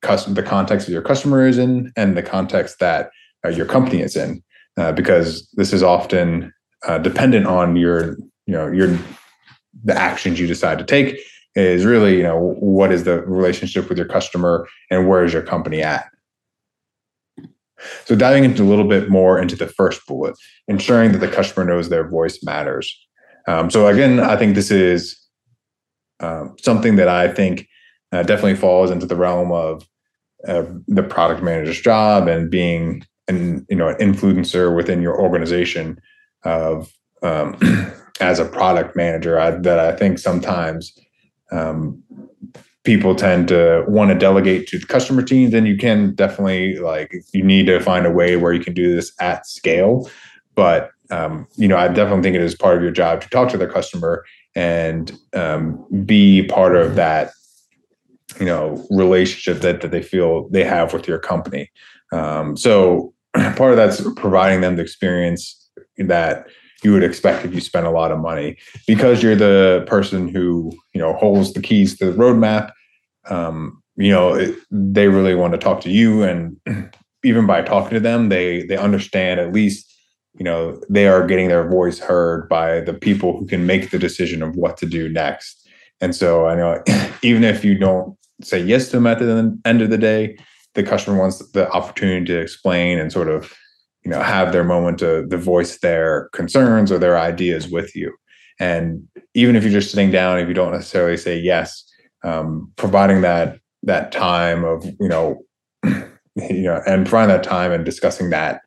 custom, 0.02 0.34
the 0.34 0.42
context 0.42 0.86
of 0.86 0.92
your 0.92 1.02
customer 1.02 1.46
is 1.46 1.56
in 1.56 1.92
and 1.96 2.16
the 2.16 2.22
context 2.22 2.78
that 2.80 3.10
uh, 3.44 3.48
your 3.48 3.64
company 3.64 4.02
is 4.02 4.16
in, 4.16 4.42
uh, 4.76 4.92
because 4.92 5.48
this 5.54 5.72
is 5.72 5.82
often 5.82 6.52
uh, 6.86 6.98
dependent 6.98 7.46
on 7.46 7.74
your, 7.76 8.18
you 8.46 8.52
know, 8.52 8.70
your 8.70 8.98
the 9.84 9.96
actions 9.96 10.40
you 10.40 10.46
decide 10.46 10.78
to 10.78 10.84
take 10.84 11.18
is 11.54 11.84
really, 11.84 12.16
you 12.16 12.22
know, 12.22 12.54
what 12.60 12.92
is 12.92 13.04
the 13.04 13.22
relationship 13.22 13.88
with 13.88 13.98
your 13.98 14.06
customer 14.06 14.68
and 14.90 15.08
where 15.08 15.24
is 15.24 15.32
your 15.32 15.42
company 15.42 15.82
at. 15.82 16.06
So 18.04 18.16
diving 18.16 18.44
into 18.44 18.62
a 18.62 18.64
little 18.64 18.88
bit 18.88 19.08
more 19.08 19.40
into 19.40 19.56
the 19.56 19.66
first 19.66 20.06
bullet, 20.06 20.34
ensuring 20.68 21.12
that 21.12 21.18
the 21.18 21.28
customer 21.28 21.64
knows 21.64 21.88
their 21.88 22.08
voice 22.08 22.42
matters. 22.42 22.94
Um, 23.46 23.70
so 23.70 23.86
again, 23.86 24.18
I 24.20 24.36
think 24.36 24.54
this 24.54 24.70
is 24.70 25.18
um, 26.20 26.56
something 26.60 26.96
that 26.96 27.08
I 27.08 27.28
think 27.28 27.68
uh, 28.12 28.22
definitely 28.22 28.56
falls 28.56 28.90
into 28.90 29.06
the 29.06 29.16
realm 29.16 29.52
of 29.52 29.86
uh, 30.46 30.64
the 30.88 31.02
product 31.02 31.42
manager's 31.42 31.80
job 31.80 32.28
and 32.28 32.50
being 32.50 33.02
an 33.28 33.66
you 33.68 33.76
know 33.76 33.88
an 33.88 33.96
influencer 33.96 34.74
within 34.74 35.02
your 35.02 35.20
organization 35.20 35.98
of 36.44 36.92
um, 37.22 37.56
as 38.20 38.38
a 38.38 38.44
product 38.44 38.96
manager 38.96 39.38
I, 39.38 39.50
that 39.52 39.78
I 39.78 39.94
think 39.94 40.18
sometimes 40.18 40.98
um, 41.52 42.02
people 42.84 43.14
tend 43.14 43.48
to 43.48 43.84
want 43.88 44.10
to 44.10 44.18
delegate 44.18 44.66
to 44.68 44.78
the 44.78 44.86
customer 44.86 45.22
teams 45.22 45.52
and 45.54 45.66
you 45.66 45.76
can 45.76 46.14
definitely 46.14 46.76
like 46.76 47.12
you 47.32 47.42
need 47.42 47.66
to 47.66 47.80
find 47.80 48.06
a 48.06 48.10
way 48.10 48.36
where 48.36 48.52
you 48.52 48.62
can 48.62 48.74
do 48.74 48.94
this 48.94 49.12
at 49.20 49.46
scale 49.46 50.08
but 50.54 50.90
um, 51.10 51.46
you 51.56 51.68
know, 51.68 51.76
I 51.76 51.88
definitely 51.88 52.22
think 52.22 52.36
it 52.36 52.42
is 52.42 52.54
part 52.54 52.76
of 52.76 52.82
your 52.82 52.92
job 52.92 53.20
to 53.20 53.28
talk 53.28 53.48
to 53.50 53.58
the 53.58 53.66
customer 53.66 54.24
and 54.54 55.16
um, 55.34 55.84
be 56.04 56.42
part 56.44 56.76
of 56.76 56.96
that, 56.96 57.30
you 58.40 58.46
know, 58.46 58.84
relationship 58.90 59.62
that, 59.62 59.82
that 59.82 59.90
they 59.90 60.02
feel 60.02 60.48
they 60.48 60.64
have 60.64 60.92
with 60.92 61.06
your 61.06 61.18
company. 61.18 61.70
Um, 62.12 62.56
so 62.56 63.12
part 63.34 63.70
of 63.70 63.76
that's 63.76 64.02
providing 64.16 64.62
them 64.62 64.76
the 64.76 64.82
experience 64.82 65.68
that 65.98 66.46
you 66.86 66.92
would 66.92 67.02
expect 67.02 67.44
if 67.44 67.52
you 67.52 67.60
spend 67.60 67.84
a 67.84 67.90
lot 67.90 68.12
of 68.12 68.20
money 68.20 68.56
because 68.86 69.20
you're 69.20 69.34
the 69.34 69.84
person 69.88 70.28
who, 70.28 70.70
you 70.94 71.00
know, 71.00 71.14
holds 71.14 71.52
the 71.52 71.60
keys 71.60 71.98
to 71.98 72.12
the 72.12 72.16
roadmap. 72.16 72.70
Um, 73.28 73.82
you 73.96 74.12
know, 74.12 74.34
it, 74.34 74.54
they 74.70 75.08
really 75.08 75.34
want 75.34 75.52
to 75.52 75.58
talk 75.58 75.80
to 75.80 75.90
you 75.90 76.22
and 76.22 76.56
even 77.24 77.44
by 77.44 77.60
talking 77.60 77.90
to 77.90 77.98
them, 77.98 78.28
they, 78.28 78.62
they 78.66 78.76
understand 78.76 79.40
at 79.40 79.52
least 79.52 79.92
you 80.38 80.44
know 80.44 80.78
they 80.90 81.08
are 81.08 81.26
getting 81.26 81.48
their 81.48 81.66
voice 81.66 81.98
heard 81.98 82.46
by 82.46 82.80
the 82.80 82.92
people 82.92 83.38
who 83.38 83.46
can 83.46 83.64
make 83.64 83.90
the 83.90 83.98
decision 83.98 84.42
of 84.42 84.54
what 84.54 84.76
to 84.76 84.84
do 84.84 85.08
next 85.08 85.66
and 86.02 86.14
so 86.14 86.46
i 86.46 86.54
know 86.54 86.82
even 87.22 87.42
if 87.42 87.64
you 87.64 87.74
don't 87.74 88.14
say 88.42 88.60
yes 88.62 88.90
to 88.90 88.96
them 88.98 89.06
at 89.06 89.18
the 89.18 89.58
end 89.64 89.80
of 89.80 89.88
the 89.88 89.96
day 89.96 90.36
the 90.74 90.82
customer 90.82 91.18
wants 91.18 91.38
the 91.52 91.66
opportunity 91.70 92.26
to 92.26 92.38
explain 92.38 92.98
and 92.98 93.10
sort 93.10 93.30
of 93.30 93.50
you 94.06 94.12
know 94.12 94.22
have 94.22 94.52
their 94.52 94.62
moment 94.62 95.00
to, 95.00 95.26
to 95.26 95.36
voice 95.36 95.78
their 95.78 96.28
concerns 96.32 96.92
or 96.92 96.98
their 96.98 97.18
ideas 97.18 97.68
with 97.68 97.96
you. 97.96 98.14
And 98.60 99.08
even 99.34 99.56
if 99.56 99.64
you're 99.64 99.72
just 99.72 99.90
sitting 99.90 100.12
down 100.12 100.38
if 100.38 100.46
you 100.46 100.54
don't 100.54 100.70
necessarily 100.70 101.16
say 101.16 101.36
yes 101.36 101.82
um, 102.22 102.72
providing 102.76 103.22
that 103.22 103.58
that 103.82 104.12
time 104.12 104.64
of 104.64 104.84
you 105.00 105.08
know 105.08 105.42
you 105.84 106.62
know 106.62 106.80
and 106.86 107.04
providing 107.04 107.34
that 107.34 107.42
time 107.42 107.72
and 107.72 107.84
discussing 107.84 108.30
that 108.30 108.60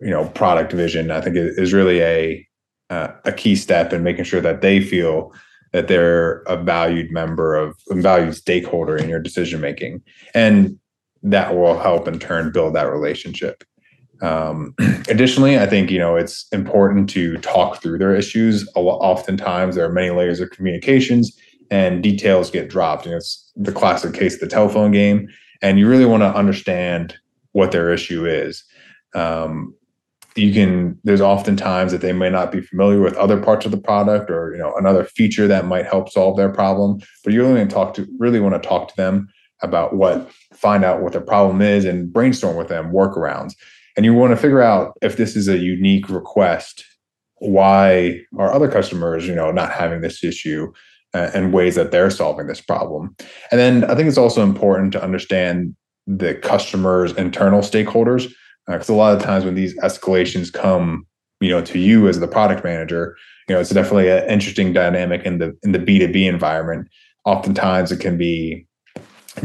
you 0.00 0.10
know 0.10 0.28
product 0.30 0.72
vision 0.72 1.10
i 1.10 1.20
think 1.20 1.34
is 1.36 1.72
really 1.72 2.00
a 2.00 2.46
uh, 2.90 3.08
a 3.24 3.32
key 3.32 3.56
step 3.56 3.92
in 3.92 4.02
making 4.02 4.24
sure 4.24 4.40
that 4.40 4.60
they 4.60 4.80
feel 4.80 5.32
that 5.72 5.88
they're 5.88 6.42
a 6.42 6.56
valued 6.56 7.10
member 7.10 7.56
of 7.56 7.74
a 7.90 7.94
valued 7.94 8.34
stakeholder 8.34 8.96
in 8.96 9.08
your 9.08 9.20
decision 9.20 9.60
making 9.60 10.02
and 10.34 10.78
that 11.22 11.56
will 11.56 11.78
help 11.78 12.06
in 12.06 12.18
turn 12.18 12.52
build 12.52 12.74
that 12.74 12.90
relationship 12.90 13.64
um, 14.24 14.74
additionally 15.08 15.58
i 15.58 15.66
think 15.66 15.90
you 15.90 15.98
know 15.98 16.16
it's 16.16 16.46
important 16.52 17.08
to 17.10 17.36
talk 17.38 17.82
through 17.82 17.98
their 17.98 18.14
issues. 18.14 18.68
Oftentimes 18.74 19.74
there 19.74 19.84
are 19.84 19.92
many 19.92 20.10
layers 20.10 20.40
of 20.40 20.50
communications 20.50 21.36
and 21.70 22.02
details 22.02 22.50
get 22.50 22.68
dropped. 22.68 23.06
And 23.06 23.14
it's 23.14 23.52
the 23.56 23.72
classic 23.72 24.14
case 24.14 24.34
of 24.34 24.40
the 24.40 24.46
telephone 24.46 24.90
game 24.90 25.28
and 25.62 25.78
you 25.78 25.88
really 25.88 26.04
want 26.04 26.22
to 26.22 26.34
understand 26.34 27.16
what 27.52 27.72
their 27.72 27.92
issue 27.92 28.26
is. 28.26 28.64
Um, 29.14 29.74
you 30.36 30.52
can 30.52 30.98
there's 31.04 31.20
often 31.20 31.56
times 31.56 31.92
that 31.92 32.00
they 32.00 32.12
may 32.12 32.28
not 32.28 32.50
be 32.50 32.60
familiar 32.60 33.00
with 33.00 33.14
other 33.14 33.40
parts 33.40 33.64
of 33.64 33.70
the 33.70 33.78
product 33.78 34.30
or 34.30 34.52
you 34.52 34.58
know 34.58 34.74
another 34.76 35.04
feature 35.04 35.46
that 35.46 35.64
might 35.66 35.86
help 35.86 36.08
solve 36.08 36.36
their 36.36 36.48
problem 36.48 36.98
but 37.22 37.32
you 37.32 37.40
really 37.40 37.54
want 37.54 37.70
to 37.70 37.74
talk 37.74 37.94
to 37.94 38.08
really 38.18 38.40
want 38.40 38.60
to 38.60 38.68
talk 38.68 38.88
to 38.88 38.96
them 38.96 39.28
about 39.62 39.94
what 39.94 40.28
find 40.52 40.84
out 40.84 41.00
what 41.02 41.12
their 41.12 41.20
problem 41.20 41.62
is 41.62 41.84
and 41.84 42.12
brainstorm 42.12 42.56
with 42.56 42.66
them 42.66 42.90
workarounds 42.90 43.52
and 43.96 44.04
you 44.04 44.14
want 44.14 44.30
to 44.30 44.36
figure 44.36 44.62
out 44.62 44.96
if 45.02 45.16
this 45.16 45.36
is 45.36 45.48
a 45.48 45.58
unique 45.58 46.08
request 46.08 46.84
why 47.38 48.20
are 48.38 48.52
other 48.52 48.70
customers 48.70 49.26
you 49.26 49.34
know 49.34 49.50
not 49.50 49.72
having 49.72 50.00
this 50.00 50.22
issue 50.22 50.72
uh, 51.14 51.30
and 51.34 51.52
ways 51.52 51.76
that 51.76 51.92
they're 51.92 52.10
solving 52.10 52.48
this 52.48 52.60
problem. 52.60 53.14
And 53.50 53.60
then 53.60 53.84
i 53.84 53.94
think 53.94 54.08
it's 54.08 54.18
also 54.18 54.42
important 54.42 54.92
to 54.92 55.02
understand 55.02 55.74
the 56.06 56.34
customer's 56.34 57.12
internal 57.12 57.60
stakeholders 57.60 58.30
because 58.66 58.90
uh, 58.90 58.94
a 58.94 58.96
lot 58.96 59.16
of 59.16 59.22
times 59.22 59.44
when 59.44 59.54
these 59.54 59.76
escalations 59.78 60.52
come 60.52 61.06
you 61.40 61.50
know 61.50 61.62
to 61.62 61.78
you 61.78 62.08
as 62.08 62.20
the 62.20 62.28
product 62.28 62.62
manager 62.64 63.16
you 63.48 63.54
know 63.54 63.60
it's 63.60 63.70
definitely 63.70 64.10
an 64.10 64.28
interesting 64.28 64.72
dynamic 64.72 65.24
in 65.24 65.38
the 65.38 65.56
in 65.62 65.72
the 65.72 65.78
b2b 65.78 66.26
environment. 66.26 66.88
Oftentimes 67.24 67.90
it 67.90 68.00
can 68.00 68.18
be 68.18 68.66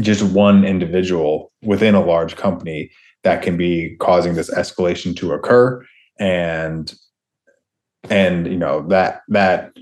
just 0.00 0.22
one 0.22 0.64
individual 0.64 1.50
within 1.62 1.94
a 1.94 2.04
large 2.04 2.36
company 2.36 2.90
that 3.22 3.42
can 3.42 3.56
be 3.56 3.96
causing 4.00 4.34
this 4.34 4.50
escalation 4.50 5.16
to 5.16 5.32
occur 5.32 5.84
and 6.18 6.94
and 8.08 8.46
you 8.46 8.56
know 8.56 8.86
that 8.88 9.22
that 9.28 9.72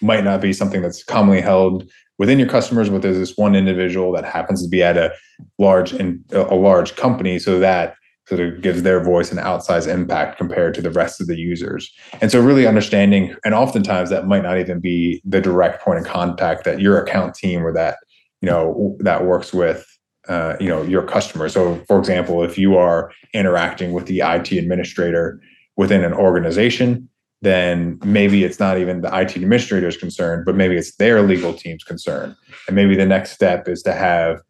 might 0.00 0.24
not 0.24 0.40
be 0.40 0.52
something 0.52 0.80
that's 0.82 1.02
commonly 1.02 1.40
held 1.40 1.88
within 2.18 2.38
your 2.38 2.48
customers 2.48 2.88
but 2.88 3.02
there's 3.02 3.18
this 3.18 3.36
one 3.36 3.54
individual 3.54 4.12
that 4.12 4.24
happens 4.24 4.62
to 4.62 4.68
be 4.68 4.82
at 4.82 4.96
a 4.96 5.12
large 5.58 5.92
in 5.92 6.24
a 6.32 6.54
large 6.54 6.96
company 6.96 7.38
so 7.38 7.58
that 7.58 7.94
sort 8.28 8.40
of 8.40 8.60
gives 8.60 8.82
their 8.82 9.02
voice 9.02 9.32
an 9.32 9.38
outsized 9.38 9.88
impact 9.88 10.36
compared 10.36 10.74
to 10.74 10.82
the 10.82 10.90
rest 10.90 11.18
of 11.18 11.26
the 11.26 11.36
users. 11.36 11.90
And 12.20 12.30
so 12.30 12.40
really 12.40 12.66
understanding, 12.66 13.34
and 13.42 13.54
oftentimes 13.54 14.10
that 14.10 14.26
might 14.26 14.42
not 14.42 14.58
even 14.58 14.80
be 14.80 15.22
the 15.24 15.40
direct 15.40 15.82
point 15.82 15.98
of 15.98 16.04
contact 16.04 16.64
that 16.64 16.78
your 16.78 17.02
account 17.02 17.34
team 17.34 17.64
or 17.64 17.72
that, 17.72 17.96
you 18.42 18.46
know, 18.50 18.96
that 19.00 19.24
works 19.24 19.54
with 19.54 19.86
uh, 20.28 20.56
you 20.60 20.68
know 20.68 20.82
your 20.82 21.02
customer. 21.02 21.48
So, 21.48 21.82
for 21.86 21.98
example, 21.98 22.42
if 22.42 22.58
you 22.58 22.76
are 22.76 23.12
interacting 23.32 23.92
with 23.92 24.06
the 24.06 24.20
IT 24.20 24.52
administrator 24.52 25.40
within 25.76 26.04
an 26.04 26.12
organization, 26.12 27.08
then 27.42 27.98
maybe 28.04 28.44
it's 28.44 28.58
not 28.58 28.78
even 28.78 29.00
the 29.00 29.08
IT 29.16 29.36
administrator's 29.36 29.96
concern, 29.96 30.42
but 30.44 30.54
maybe 30.54 30.76
it's 30.76 30.96
their 30.96 31.22
legal 31.22 31.54
team's 31.54 31.84
concern. 31.84 32.36
And 32.66 32.76
maybe 32.76 32.96
the 32.96 33.06
next 33.06 33.32
step 33.32 33.68
is 33.68 33.82
to 33.82 33.92
have 33.92 34.40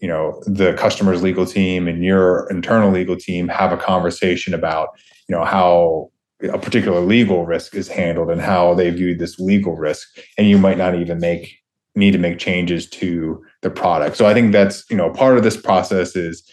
you 0.00 0.08
know 0.08 0.42
the 0.46 0.74
customer's 0.74 1.22
legal 1.22 1.46
team 1.46 1.88
and 1.88 2.04
your 2.04 2.46
internal 2.50 2.90
legal 2.90 3.16
team 3.16 3.48
have 3.48 3.72
a 3.72 3.76
conversation 3.76 4.52
about 4.52 4.88
you 5.28 5.34
know 5.34 5.44
how 5.44 6.10
a 6.42 6.58
particular 6.58 7.00
legal 7.00 7.46
risk 7.46 7.74
is 7.74 7.88
handled 7.88 8.30
and 8.30 8.42
how 8.42 8.74
they 8.74 8.90
view 8.90 9.14
this 9.14 9.38
legal 9.38 9.76
risk 9.76 10.06
and 10.36 10.48
you 10.48 10.58
might 10.58 10.76
not 10.76 10.94
even 10.94 11.18
make 11.18 11.56
need 11.96 12.10
to 12.10 12.18
make 12.18 12.38
changes 12.38 12.88
to 12.90 13.42
the 13.64 13.70
product 13.70 14.16
so 14.16 14.26
i 14.26 14.32
think 14.32 14.52
that's 14.52 14.84
you 14.88 14.96
know 14.96 15.10
part 15.10 15.36
of 15.36 15.42
this 15.42 15.56
process 15.56 16.14
is 16.14 16.48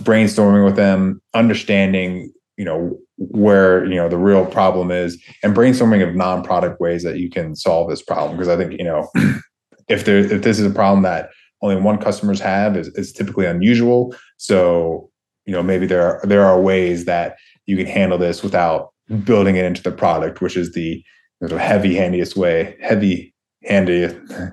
brainstorming 0.00 0.64
with 0.64 0.76
them 0.76 1.20
understanding 1.34 2.32
you 2.56 2.64
know 2.64 2.96
where 3.16 3.84
you 3.86 3.96
know 3.96 4.08
the 4.08 4.16
real 4.16 4.46
problem 4.46 4.90
is 4.90 5.20
and 5.42 5.54
brainstorming 5.56 6.06
of 6.06 6.14
non-product 6.14 6.80
ways 6.80 7.02
that 7.02 7.18
you 7.18 7.28
can 7.28 7.56
solve 7.56 7.90
this 7.90 8.02
problem 8.02 8.36
because 8.36 8.48
i 8.48 8.56
think 8.56 8.78
you 8.78 8.84
know 8.84 9.08
if 9.88 10.04
there 10.04 10.18
if 10.18 10.42
this 10.42 10.60
is 10.60 10.66
a 10.66 10.70
problem 10.70 11.02
that 11.02 11.30
only 11.62 11.76
one 11.76 11.98
customers 11.98 12.40
have 12.40 12.76
is, 12.76 12.88
is 12.88 13.12
typically 13.12 13.46
unusual. 13.46 14.14
So, 14.38 15.10
you 15.46 15.52
know, 15.52 15.62
maybe 15.62 15.86
there 15.86 16.02
are 16.02 16.26
there 16.26 16.44
are 16.44 16.60
ways 16.60 17.04
that 17.04 17.36
you 17.66 17.76
can 17.76 17.86
handle 17.86 18.18
this 18.18 18.42
without 18.42 18.90
building 19.24 19.56
it 19.56 19.64
into 19.64 19.82
the 19.82 19.92
product, 19.92 20.40
which 20.40 20.56
is 20.56 20.72
the 20.72 21.04
sort 21.40 21.52
of 21.52 21.58
heavy 21.58 21.94
handiest 21.94 22.36
way, 22.36 22.76
heavy 22.80 23.34
handed, 23.64 24.18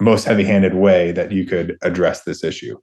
most 0.00 0.24
heavy 0.24 0.44
handed 0.44 0.74
way 0.74 1.12
that 1.12 1.32
you 1.32 1.44
could 1.44 1.76
address 1.82 2.22
this 2.22 2.44
issue. 2.44 2.78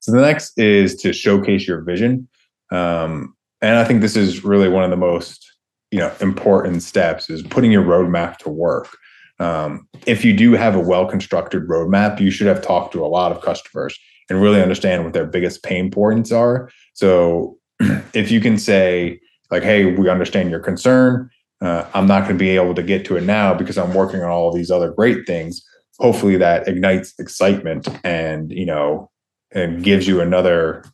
So 0.00 0.12
the 0.12 0.20
next 0.20 0.58
is 0.58 0.96
to 0.96 1.12
showcase 1.12 1.66
your 1.66 1.82
vision. 1.82 2.28
Um, 2.70 3.34
and 3.62 3.76
I 3.76 3.84
think 3.84 4.00
this 4.00 4.16
is 4.16 4.44
really 4.44 4.68
one 4.68 4.84
of 4.84 4.90
the 4.90 4.96
most 4.96 5.50
you 5.90 5.98
know 6.00 6.12
important 6.20 6.82
steps 6.82 7.30
is 7.30 7.42
putting 7.42 7.70
your 7.70 7.84
roadmap 7.84 8.38
to 8.38 8.48
work 8.48 8.96
um, 9.40 9.88
if 10.06 10.24
you 10.24 10.32
do 10.36 10.52
have 10.52 10.76
a 10.76 10.80
well 10.80 11.06
constructed 11.06 11.66
roadmap, 11.66 12.20
you 12.20 12.30
should 12.30 12.46
have 12.46 12.62
talked 12.62 12.92
to 12.92 13.04
a 13.04 13.08
lot 13.08 13.32
of 13.32 13.42
customers 13.42 13.98
and 14.30 14.40
really 14.40 14.62
understand 14.62 15.04
what 15.04 15.12
their 15.12 15.26
biggest 15.26 15.62
pain 15.62 15.90
points 15.90 16.32
are. 16.32 16.70
So 16.94 17.58
if 18.14 18.30
you 18.30 18.40
can 18.40 18.58
say, 18.58 19.20
like, 19.50 19.62
hey, 19.62 19.84
we 19.84 20.08
understand 20.08 20.50
your 20.50 20.60
concern. 20.60 21.30
Uh, 21.64 21.88
I'm 21.94 22.06
not 22.06 22.24
going 22.24 22.36
to 22.36 22.42
be 22.42 22.50
able 22.50 22.74
to 22.74 22.82
get 22.82 23.04
to 23.06 23.16
it 23.16 23.22
now 23.22 23.54
because 23.54 23.78
I'm 23.78 23.94
working 23.94 24.22
on 24.22 24.30
all 24.30 24.52
these 24.52 24.70
other 24.70 24.92
great 24.92 25.26
things. 25.26 25.64
Hopefully 25.98 26.36
that 26.36 26.68
ignites 26.68 27.14
excitement 27.18 27.88
and, 28.04 28.52
you 28.52 28.66
know, 28.66 29.10
and 29.52 29.82
gives 29.82 30.06
you 30.06 30.20
another 30.20 30.84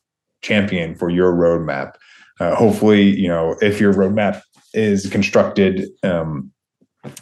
champion 0.42 0.94
for 0.94 1.10
your 1.10 1.32
roadmap. 1.32 1.94
Uh, 2.38 2.54
hopefully, 2.54 3.02
you 3.02 3.28
know, 3.28 3.56
if 3.60 3.80
your 3.80 3.92
roadmap 3.92 4.40
is 4.72 5.08
constructed 5.10 5.88
um, 6.02 6.52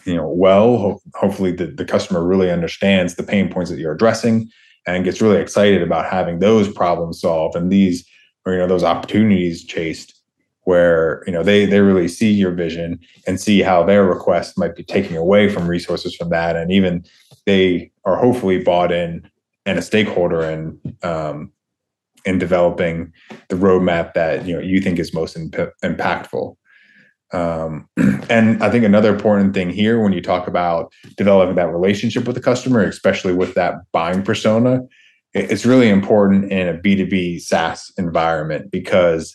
you 0.05 0.15
know 0.15 0.29
well 0.29 0.77
ho- 0.77 1.01
hopefully 1.15 1.53
the, 1.53 1.67
the 1.67 1.85
customer 1.85 2.25
really 2.25 2.51
understands 2.51 3.15
the 3.15 3.23
pain 3.23 3.49
points 3.49 3.71
that 3.71 3.79
you're 3.79 3.93
addressing 3.93 4.49
and 4.87 5.05
gets 5.05 5.21
really 5.21 5.41
excited 5.41 5.83
about 5.83 6.11
having 6.11 6.39
those 6.39 6.73
problems 6.73 7.21
solved 7.21 7.55
and 7.55 7.71
these 7.71 8.05
or 8.45 8.53
you 8.53 8.59
know 8.59 8.67
those 8.67 8.85
opportunities 8.85 9.65
chased 9.65 10.18
where 10.69 11.23
you 11.27 11.33
know 11.33 11.43
they 11.43 11.65
they 11.65 11.81
really 11.81 12.07
see 12.07 12.31
your 12.31 12.53
vision 12.53 13.01
and 13.27 13.41
see 13.41 13.63
how 13.63 13.83
their 13.83 14.05
request 14.05 14.59
might 14.59 14.77
be 14.77 14.85
taking 14.85 15.17
away 15.17 15.49
from 15.49 15.67
resources 15.67 16.15
from 16.15 16.29
that. 16.29 16.57
And 16.57 16.71
even 16.71 17.07
they 17.47 17.91
are 18.05 18.19
hopefully 18.19 18.63
bought 18.63 18.93
in 18.93 19.27
and 19.65 19.79
a 19.79 19.83
stakeholder 19.83 20.43
in 20.43 20.79
um, 21.03 21.51
in 22.27 22.39
developing 22.39 23.11
the 23.49 23.57
roadmap 23.57 24.13
that 24.13 24.45
you 24.47 24.53
know 24.53 24.61
you 24.61 24.83
think 24.83 24.99
is 24.99 25.15
most 25.15 25.39
imp- 25.39 25.73
impactful. 25.83 26.55
Um, 27.33 27.89
and 28.29 28.63
I 28.63 28.69
think 28.69 28.85
another 28.85 29.15
important 29.15 29.55
thing 29.55 29.71
here 29.71 30.03
when 30.03 30.13
you 30.13 30.21
talk 30.21 30.47
about 30.47 30.93
developing 31.17 31.57
that 31.57 31.73
relationship 31.73 32.27
with 32.27 32.37
the 32.37 32.43
customer, 32.43 32.83
especially 32.83 33.33
with 33.33 33.55
that 33.55 33.77
buying 33.93 34.23
persona, 34.23 34.83
it's 35.33 35.65
really 35.65 35.89
important 35.89 36.53
in 36.53 36.69
a 36.69 36.75
B2B 36.75 37.41
SaaS 37.41 37.91
environment 37.97 38.71
because 38.71 39.35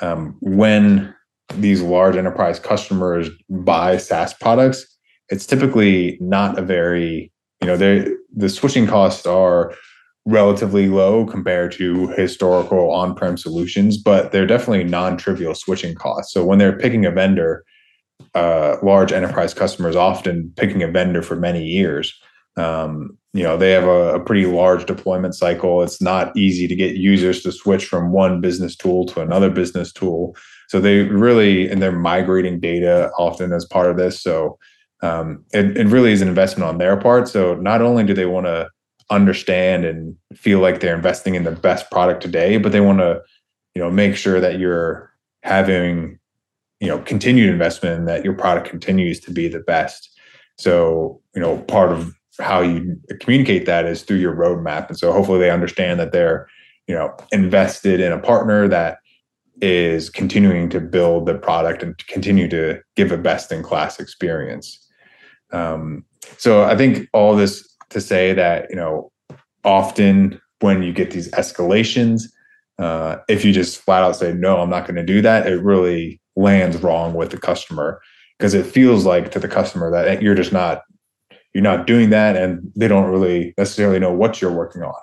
um, 0.00 0.36
when 0.40 1.14
these 1.54 1.82
large 1.82 2.16
enterprise 2.16 2.58
customers 2.60 3.28
buy 3.48 3.96
SaaS 3.96 4.34
products, 4.34 4.86
it's 5.28 5.46
typically 5.46 6.18
not 6.20 6.58
a 6.58 6.62
very, 6.62 7.32
you 7.60 7.66
know, 7.66 7.76
the 7.76 8.48
switching 8.48 8.86
costs 8.86 9.26
are 9.26 9.74
relatively 10.26 10.88
low 10.88 11.26
compared 11.26 11.72
to 11.72 12.08
historical 12.08 12.90
on-prem 12.92 13.36
solutions, 13.36 13.96
but 13.96 14.32
they're 14.32 14.46
definitely 14.46 14.84
non-trivial 14.84 15.54
switching 15.54 15.94
costs. 15.94 16.32
So 16.32 16.44
when 16.44 16.58
they're 16.58 16.78
picking 16.78 17.06
a 17.06 17.10
vendor, 17.10 17.64
uh, 18.34 18.76
large 18.82 19.12
enterprise 19.12 19.54
customers 19.54 19.96
often 19.96 20.52
picking 20.56 20.82
a 20.82 20.88
vendor 20.88 21.22
for 21.22 21.36
many 21.36 21.64
years. 21.64 22.12
Um, 22.56 23.16
you 23.32 23.44
know, 23.44 23.56
they 23.56 23.70
have 23.70 23.84
a, 23.84 24.14
a, 24.14 24.20
pretty 24.20 24.46
large 24.46 24.86
deployment 24.86 25.34
cycle. 25.34 25.82
It's 25.82 26.02
not 26.02 26.36
easy 26.36 26.66
to 26.66 26.74
get 26.74 26.96
users 26.96 27.42
to 27.42 27.52
switch 27.52 27.86
from 27.86 28.10
one 28.10 28.40
business 28.40 28.74
tool 28.74 29.06
to 29.06 29.20
another 29.20 29.50
business 29.50 29.92
tool. 29.92 30.36
So 30.68 30.80
they 30.80 31.02
really, 31.04 31.70
and 31.70 31.80
they're 31.80 31.92
migrating 31.92 32.58
data 32.58 33.10
often 33.16 33.52
as 33.52 33.64
part 33.64 33.90
of 33.90 33.96
this. 33.96 34.20
So 34.20 34.58
um, 35.02 35.44
it, 35.52 35.76
it 35.76 35.86
really 35.86 36.12
is 36.12 36.22
an 36.22 36.28
investment 36.28 36.68
on 36.68 36.78
their 36.78 36.96
part. 36.96 37.28
So 37.28 37.54
not 37.54 37.82
only 37.82 38.04
do 38.04 38.14
they 38.14 38.26
want 38.26 38.46
to 38.46 38.68
understand 39.10 39.84
and 39.84 40.16
feel 40.34 40.60
like 40.60 40.80
they're 40.80 40.94
investing 40.94 41.34
in 41.34 41.44
the 41.44 41.52
best 41.52 41.90
product 41.90 42.22
today, 42.22 42.56
but 42.56 42.72
they 42.72 42.80
want 42.80 42.98
to, 42.98 43.20
you 43.74 43.82
know, 43.82 43.90
make 43.90 44.16
sure 44.16 44.40
that 44.40 44.58
you're 44.58 45.12
having, 45.42 46.18
you 46.80 46.88
know, 46.88 46.98
continued 46.98 47.48
investment 47.50 47.98
and 47.98 48.08
that 48.08 48.24
your 48.24 48.34
product 48.34 48.68
continues 48.68 49.20
to 49.20 49.32
be 49.32 49.48
the 49.48 49.60
best. 49.60 50.10
So, 50.58 51.20
you 51.34 51.40
know, 51.40 51.58
part 51.58 51.92
of 51.92 52.12
how 52.38 52.60
you 52.60 52.98
communicate 53.20 53.66
that 53.66 53.86
is 53.86 54.02
through 54.02 54.18
your 54.18 54.34
roadmap. 54.34 54.88
And 54.88 54.98
so 54.98 55.12
hopefully 55.12 55.40
they 55.40 55.50
understand 55.50 55.98
that 56.00 56.12
they're, 56.12 56.48
you 56.86 56.94
know, 56.94 57.14
invested 57.32 58.00
in 58.00 58.12
a 58.12 58.18
partner 58.18 58.68
that 58.68 58.98
is 59.60 60.08
continuing 60.08 60.70
to 60.70 60.80
build 60.80 61.26
the 61.26 61.34
product 61.34 61.82
and 61.82 61.96
continue 62.06 62.48
to 62.48 62.80
give 62.96 63.12
a 63.12 63.18
best 63.18 63.52
in 63.52 63.62
class 63.62 64.00
experience. 64.00 64.86
Um, 65.52 66.04
so 66.38 66.64
I 66.64 66.76
think 66.76 67.08
all 67.12 67.34
this 67.34 67.70
to 67.90 68.00
say 68.00 68.32
that 68.32 68.70
you 68.70 68.76
know 68.76 69.12
often 69.64 70.40
when 70.60 70.82
you 70.82 70.92
get 70.92 71.10
these 71.10 71.30
escalations 71.32 72.22
uh, 72.78 73.18
if 73.28 73.44
you 73.44 73.52
just 73.52 73.80
flat 73.80 74.02
out 74.02 74.16
say 74.16 74.32
no 74.32 74.60
i'm 74.60 74.70
not 74.70 74.86
going 74.86 74.94
to 74.94 75.04
do 75.04 75.20
that 75.20 75.46
it 75.46 75.62
really 75.62 76.20
lands 76.36 76.76
wrong 76.78 77.14
with 77.14 77.30
the 77.30 77.38
customer 77.38 78.00
because 78.38 78.54
it 78.54 78.64
feels 78.64 79.04
like 79.04 79.30
to 79.30 79.38
the 79.38 79.48
customer 79.48 79.90
that 79.90 80.22
you're 80.22 80.34
just 80.34 80.52
not 80.52 80.82
you're 81.54 81.62
not 81.62 81.86
doing 81.86 82.10
that 82.10 82.36
and 82.36 82.70
they 82.76 82.88
don't 82.88 83.10
really 83.10 83.54
necessarily 83.58 83.98
know 83.98 84.12
what 84.12 84.40
you're 84.40 84.52
working 84.52 84.82
on. 84.82 84.94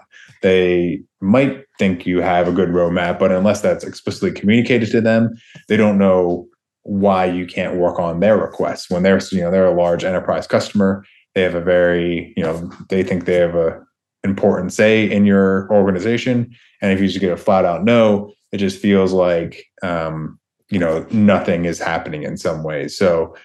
They 0.41 1.01
might 1.19 1.65
think 1.79 2.05
you 2.05 2.21
have 2.21 2.47
a 2.47 2.51
good 2.51 2.69
roadmap 2.69 3.19
but 3.19 3.31
unless 3.31 3.61
that's 3.61 3.83
explicitly 3.83 4.31
communicated 4.31 4.91
to 4.91 5.01
them 5.01 5.35
they 5.67 5.77
don't 5.77 5.97
know 5.97 6.47
why 6.83 7.25
you 7.25 7.45
can't 7.45 7.75
work 7.75 7.99
on 7.99 8.21
their 8.21 8.37
requests. 8.37 8.89
When 8.89 9.03
they're 9.03 9.19
you 9.31 9.41
know 9.41 9.51
they're 9.51 9.65
a 9.65 9.75
large 9.75 10.03
enterprise 10.03 10.47
customer 10.47 11.03
they 11.37 11.43
have 11.43 11.53
a 11.53 11.61
very 11.61 12.33
you 12.35 12.41
know 12.41 12.71
they 12.89 13.03
think 13.03 13.25
they 13.25 13.35
have 13.35 13.53
a 13.53 13.79
important 14.23 14.73
say 14.73 15.09
in 15.09 15.23
your 15.23 15.71
organization 15.71 16.53
and 16.81 16.91
if 16.91 16.99
you 16.99 17.07
just 17.07 17.19
get 17.19 17.31
a 17.31 17.37
flat 17.37 17.63
out 17.63 17.83
no 17.83 18.33
it 18.51 18.57
just 18.57 18.81
feels 18.81 19.13
like 19.13 19.63
um, 19.83 20.39
you 20.71 20.79
know 20.79 21.05
nothing 21.11 21.65
is 21.65 21.77
happening 21.77 22.23
in 22.23 22.37
some 22.37 22.63
ways 22.63 22.97
so 22.97 23.35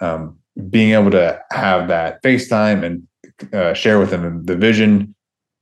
um, 0.00 0.38
being 0.68 0.92
able 0.92 1.10
to 1.10 1.40
have 1.52 1.88
that 1.88 2.22
FaceTime 2.22 2.84
and 2.84 3.54
uh, 3.54 3.72
share 3.72 3.98
with 3.98 4.10
them 4.10 4.44
the 4.44 4.56
vision 4.56 5.14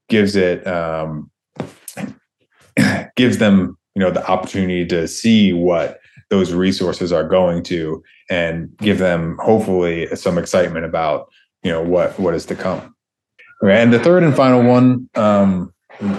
gives 0.09 0.35
it 0.35 0.67
um, 0.67 1.31
gives 3.17 3.39
them 3.39 3.77
you 3.95 4.01
know 4.01 4.11
the 4.11 4.27
opportunity 4.29 4.87
to 4.87 5.07
see 5.07 5.53
what 5.53 6.01
those 6.31 6.53
resources 6.53 7.13
are 7.13 7.27
going 7.27 7.63
to 7.63 8.03
and 8.31 8.77
give 8.79 8.99
them 8.99 9.39
hopefully 9.41 10.07
some 10.15 10.39
excitement 10.39 10.85
about 10.85 11.29
you 11.63 11.71
know 11.71 11.83
what 11.83 12.19
what 12.19 12.35
is 12.35 12.47
to 12.47 12.55
come. 12.55 12.95
And 13.63 13.93
the 13.93 13.99
third 13.99 14.23
and 14.23 14.35
final 14.37 14.63
one 14.63 15.09
um, 15.17 15.73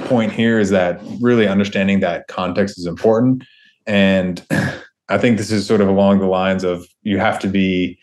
point 0.06 0.32
here 0.32 0.60
is 0.60 0.72
that 0.72 1.00
really 1.22 1.48
understanding 1.48 2.02
that 2.02 2.28
context 2.28 2.78
is 2.78 2.86
important, 2.86 3.44
and 3.88 4.46
I 5.10 5.18
think 5.18 5.38
this 5.38 5.52
is 5.52 5.66
sort 5.66 5.82
of 5.82 5.88
along 5.88 6.20
the 6.20 6.28
lines 6.28 6.64
of 6.64 6.86
you 7.04 7.18
have 7.18 7.40
to 7.40 7.48
be, 7.48 7.98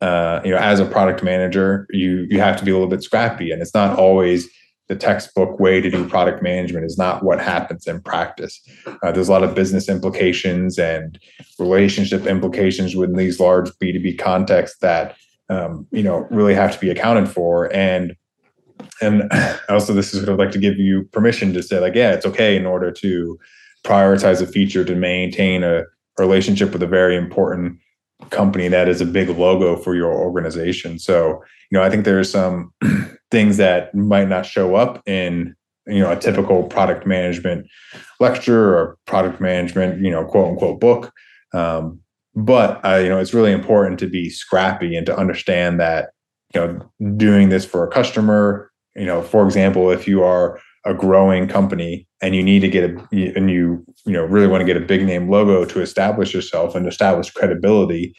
uh, 0.00 0.40
you 0.44 0.50
know, 0.50 0.56
as 0.56 0.80
a 0.80 0.86
product 0.86 1.22
manager, 1.22 1.86
you 1.90 2.26
you 2.30 2.40
have 2.40 2.56
to 2.56 2.64
be 2.64 2.70
a 2.70 2.74
little 2.74 2.88
bit 2.88 3.02
scrappy, 3.02 3.50
and 3.50 3.60
it's 3.60 3.74
not 3.74 3.98
always 3.98 4.48
the 4.88 4.96
textbook 4.96 5.60
way 5.60 5.80
to 5.80 5.88
do 5.88 6.08
product 6.08 6.42
management 6.42 6.84
is 6.84 6.98
not 6.98 7.22
what 7.22 7.40
happens 7.40 7.86
in 7.86 8.02
practice. 8.02 8.60
Uh, 9.04 9.12
there's 9.12 9.28
a 9.28 9.32
lot 9.32 9.44
of 9.44 9.54
business 9.54 9.88
implications 9.88 10.80
and 10.80 11.16
relationship 11.60 12.26
implications 12.26 12.96
within 12.96 13.14
these 13.14 13.38
large 13.38 13.70
B2B 13.78 14.18
contexts 14.18 14.78
that 14.80 15.16
um, 15.48 15.86
you 15.92 16.02
know 16.02 16.26
really 16.30 16.54
have 16.54 16.72
to 16.72 16.78
be 16.80 16.90
accounted 16.90 17.28
for. 17.28 17.72
And 17.72 18.16
and 19.00 19.30
also 19.68 19.92
this 19.92 20.12
is 20.12 20.24
sort 20.24 20.30
I'd 20.30 20.44
like 20.44 20.52
to 20.52 20.58
give 20.58 20.76
you 20.76 21.04
permission 21.12 21.52
to 21.52 21.62
say 21.62 21.78
like, 21.78 21.94
yeah, 21.94 22.12
it's 22.12 22.26
okay 22.26 22.56
in 22.56 22.66
order 22.66 22.90
to 22.90 23.38
prioritize 23.84 24.42
a 24.42 24.46
feature 24.46 24.84
to 24.84 24.94
maintain 24.94 25.62
a 25.62 25.84
relationship 26.18 26.72
with 26.72 26.82
a 26.82 26.86
very 26.86 27.16
important 27.16 27.78
company 28.30 28.68
that 28.68 28.88
is 28.88 29.00
a 29.00 29.06
big 29.06 29.28
logo 29.28 29.76
for 29.76 29.94
your 29.94 30.12
organization. 30.12 30.98
So, 30.98 31.42
you 31.70 31.78
know, 31.78 31.82
I 31.82 31.90
think 31.90 32.04
there's 32.04 32.30
some 32.30 32.72
things 33.30 33.56
that 33.56 33.94
might 33.94 34.28
not 34.28 34.46
show 34.46 34.74
up 34.74 35.02
in, 35.06 35.54
you 35.86 36.00
know, 36.00 36.10
a 36.10 36.16
typical 36.16 36.64
product 36.64 37.06
management 37.06 37.66
lecture 38.20 38.74
or 38.74 38.98
product 39.06 39.40
management, 39.40 40.04
you 40.04 40.10
know, 40.10 40.24
quote 40.24 40.48
unquote 40.48 40.80
book. 40.80 41.12
Um, 41.52 42.00
but 42.34 42.84
uh, 42.84 42.96
you 42.96 43.08
know, 43.08 43.18
it's 43.18 43.34
really 43.34 43.52
important 43.52 43.98
to 44.00 44.06
be 44.06 44.30
scrappy 44.30 44.96
and 44.96 45.06
to 45.06 45.16
understand 45.16 45.80
that, 45.80 46.10
you 46.54 46.60
know, 46.60 46.90
doing 47.16 47.48
this 47.48 47.64
for 47.64 47.86
a 47.86 47.90
customer, 47.90 48.70
you 48.94 49.06
know, 49.06 49.22
for 49.22 49.44
example, 49.44 49.90
if 49.90 50.06
you 50.06 50.22
are 50.22 50.60
a 50.84 50.94
growing 50.94 51.46
company 51.46 52.06
and 52.22 52.34
you 52.34 52.42
need 52.42 52.60
to 52.60 52.68
get 52.68 52.90
a 52.90 53.34
and 53.36 53.50
you 53.50 53.84
you 54.06 54.12
know 54.12 54.24
really 54.24 54.46
want 54.46 54.60
to 54.60 54.64
get 54.64 54.76
a 54.76 54.86
big 54.86 55.04
name 55.04 55.28
logo 55.28 55.64
to 55.64 55.80
establish 55.80 56.32
yourself 56.32 56.74
and 56.74 56.86
establish 56.86 57.30
credibility 57.30 58.14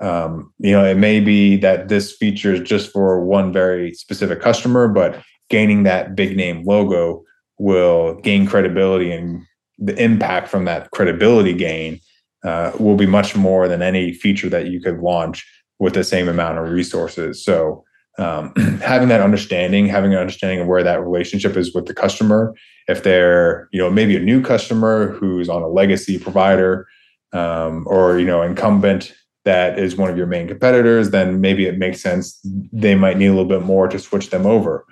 um, 0.00 0.52
you 0.58 0.72
know 0.72 0.84
it 0.84 0.96
may 0.96 1.20
be 1.20 1.56
that 1.56 1.88
this 1.88 2.16
feature 2.16 2.54
is 2.54 2.60
just 2.60 2.92
for 2.92 3.24
one 3.24 3.52
very 3.52 3.92
specific 3.92 4.40
customer 4.40 4.88
but 4.88 5.22
gaining 5.50 5.82
that 5.82 6.14
big 6.14 6.36
name 6.36 6.62
logo 6.64 7.22
will 7.58 8.14
gain 8.20 8.46
credibility 8.46 9.10
and 9.12 9.42
the 9.78 9.96
impact 10.02 10.48
from 10.48 10.64
that 10.64 10.90
credibility 10.90 11.52
gain 11.52 12.00
uh, 12.44 12.72
will 12.78 12.96
be 12.96 13.06
much 13.06 13.36
more 13.36 13.68
than 13.68 13.82
any 13.82 14.12
feature 14.12 14.48
that 14.48 14.66
you 14.66 14.80
could 14.80 14.98
launch 15.00 15.46
with 15.78 15.94
the 15.94 16.04
same 16.04 16.28
amount 16.28 16.58
of 16.58 16.70
resources. 16.70 17.44
So 17.44 17.84
um, 18.18 18.52
having 18.82 19.08
that 19.08 19.20
understanding, 19.20 19.86
having 19.86 20.12
an 20.12 20.18
understanding 20.18 20.60
of 20.60 20.66
where 20.66 20.82
that 20.82 21.02
relationship 21.02 21.56
is 21.56 21.74
with 21.74 21.86
the 21.86 21.94
customer. 21.94 22.54
If 22.88 23.02
they're, 23.02 23.68
you 23.72 23.78
know, 23.80 23.90
maybe 23.90 24.16
a 24.16 24.20
new 24.20 24.42
customer 24.42 25.12
who's 25.12 25.48
on 25.48 25.62
a 25.62 25.68
legacy 25.68 26.18
provider 26.18 26.86
um, 27.32 27.86
or, 27.86 28.18
you 28.18 28.26
know, 28.26 28.42
incumbent 28.42 29.14
that 29.44 29.78
is 29.78 29.96
one 29.96 30.10
of 30.10 30.16
your 30.16 30.26
main 30.26 30.46
competitors, 30.48 31.10
then 31.10 31.40
maybe 31.40 31.66
it 31.66 31.78
makes 31.78 32.02
sense. 32.02 32.38
They 32.72 32.94
might 32.94 33.16
need 33.16 33.28
a 33.28 33.32
little 33.32 33.46
bit 33.46 33.62
more 33.62 33.88
to 33.88 33.98
switch 33.98 34.30
them 34.30 34.46
over. 34.46 34.84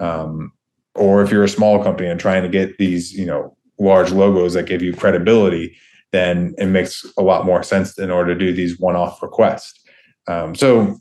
Um, 0.00 0.52
or 0.94 1.22
if 1.22 1.30
you're 1.30 1.44
a 1.44 1.48
small 1.48 1.82
company 1.82 2.08
and 2.08 2.20
trying 2.20 2.42
to 2.42 2.48
get 2.48 2.76
these, 2.78 3.12
you 3.12 3.24
know, 3.24 3.56
large 3.78 4.12
logos 4.12 4.54
that 4.54 4.66
give 4.66 4.82
you 4.82 4.92
credibility, 4.92 5.76
then 6.12 6.54
it 6.58 6.66
makes 6.66 7.06
a 7.16 7.22
lot 7.22 7.46
more 7.46 7.62
sense 7.62 7.98
in 7.98 8.10
order 8.10 8.34
to 8.34 8.38
do 8.38 8.52
these 8.52 8.78
one-off 8.78 9.22
requests. 9.22 9.82
Um, 10.28 10.54
so 10.54 10.98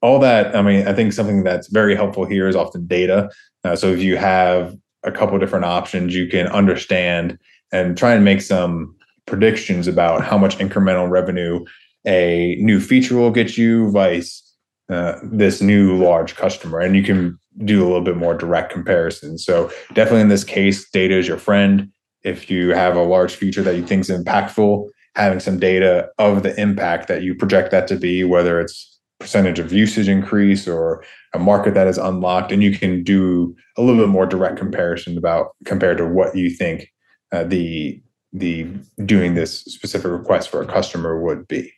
all 0.00 0.18
that, 0.20 0.54
I 0.54 0.62
mean, 0.62 0.86
I 0.86 0.92
think 0.92 1.12
something 1.12 1.42
that's 1.42 1.68
very 1.68 1.94
helpful 1.96 2.24
here 2.24 2.48
is 2.48 2.56
often 2.56 2.86
data. 2.86 3.30
Uh, 3.64 3.74
so 3.74 3.88
if 3.88 4.00
you 4.00 4.16
have 4.16 4.76
a 5.02 5.10
couple 5.10 5.38
different 5.38 5.64
options, 5.64 6.14
you 6.14 6.28
can 6.28 6.46
understand 6.48 7.38
and 7.72 7.96
try 7.96 8.14
and 8.14 8.24
make 8.24 8.40
some 8.40 8.94
predictions 9.26 9.86
about 9.86 10.24
how 10.24 10.38
much 10.38 10.58
incremental 10.58 11.10
revenue 11.10 11.64
a 12.06 12.56
new 12.60 12.80
feature 12.80 13.16
will 13.16 13.30
get 13.30 13.58
you, 13.58 13.90
vice 13.90 14.42
uh, 14.88 15.18
this 15.22 15.60
new 15.60 16.02
large 16.02 16.34
customer, 16.36 16.78
and 16.80 16.96
you 16.96 17.02
can 17.02 17.38
do 17.64 17.82
a 17.82 17.86
little 17.86 18.00
bit 18.00 18.16
more 18.16 18.34
direct 18.34 18.72
comparison. 18.72 19.36
So 19.36 19.70
definitely 19.92 20.22
in 20.22 20.28
this 20.28 20.44
case, 20.44 20.88
data 20.90 21.18
is 21.18 21.28
your 21.28 21.38
friend. 21.38 21.90
If 22.22 22.50
you 22.50 22.70
have 22.70 22.96
a 22.96 23.02
large 23.02 23.34
feature 23.34 23.62
that 23.62 23.76
you 23.76 23.86
think 23.86 24.02
is 24.02 24.10
impactful, 24.10 24.88
having 25.14 25.40
some 25.40 25.58
data 25.58 26.08
of 26.18 26.42
the 26.42 26.58
impact 26.58 27.08
that 27.08 27.22
you 27.22 27.34
project 27.34 27.70
that 27.72 27.88
to 27.88 27.96
be, 27.96 28.24
whether 28.24 28.60
it's 28.60 28.97
percentage 29.18 29.58
of 29.58 29.72
usage 29.72 30.08
increase 30.08 30.68
or 30.68 31.04
a 31.34 31.38
market 31.38 31.74
that 31.74 31.86
is 31.86 31.98
unlocked 31.98 32.52
and 32.52 32.62
you 32.62 32.76
can 32.76 33.02
do 33.02 33.54
a 33.76 33.82
little 33.82 34.00
bit 34.00 34.08
more 34.08 34.26
direct 34.26 34.56
comparison 34.56 35.18
about 35.18 35.56
compared 35.64 35.98
to 35.98 36.06
what 36.06 36.36
you 36.36 36.50
think 36.50 36.92
uh, 37.32 37.44
the 37.44 38.00
the 38.32 38.64
doing 39.04 39.34
this 39.34 39.60
specific 39.60 40.10
request 40.10 40.50
for 40.50 40.62
a 40.62 40.66
customer 40.66 41.20
would 41.20 41.48
be. 41.48 41.72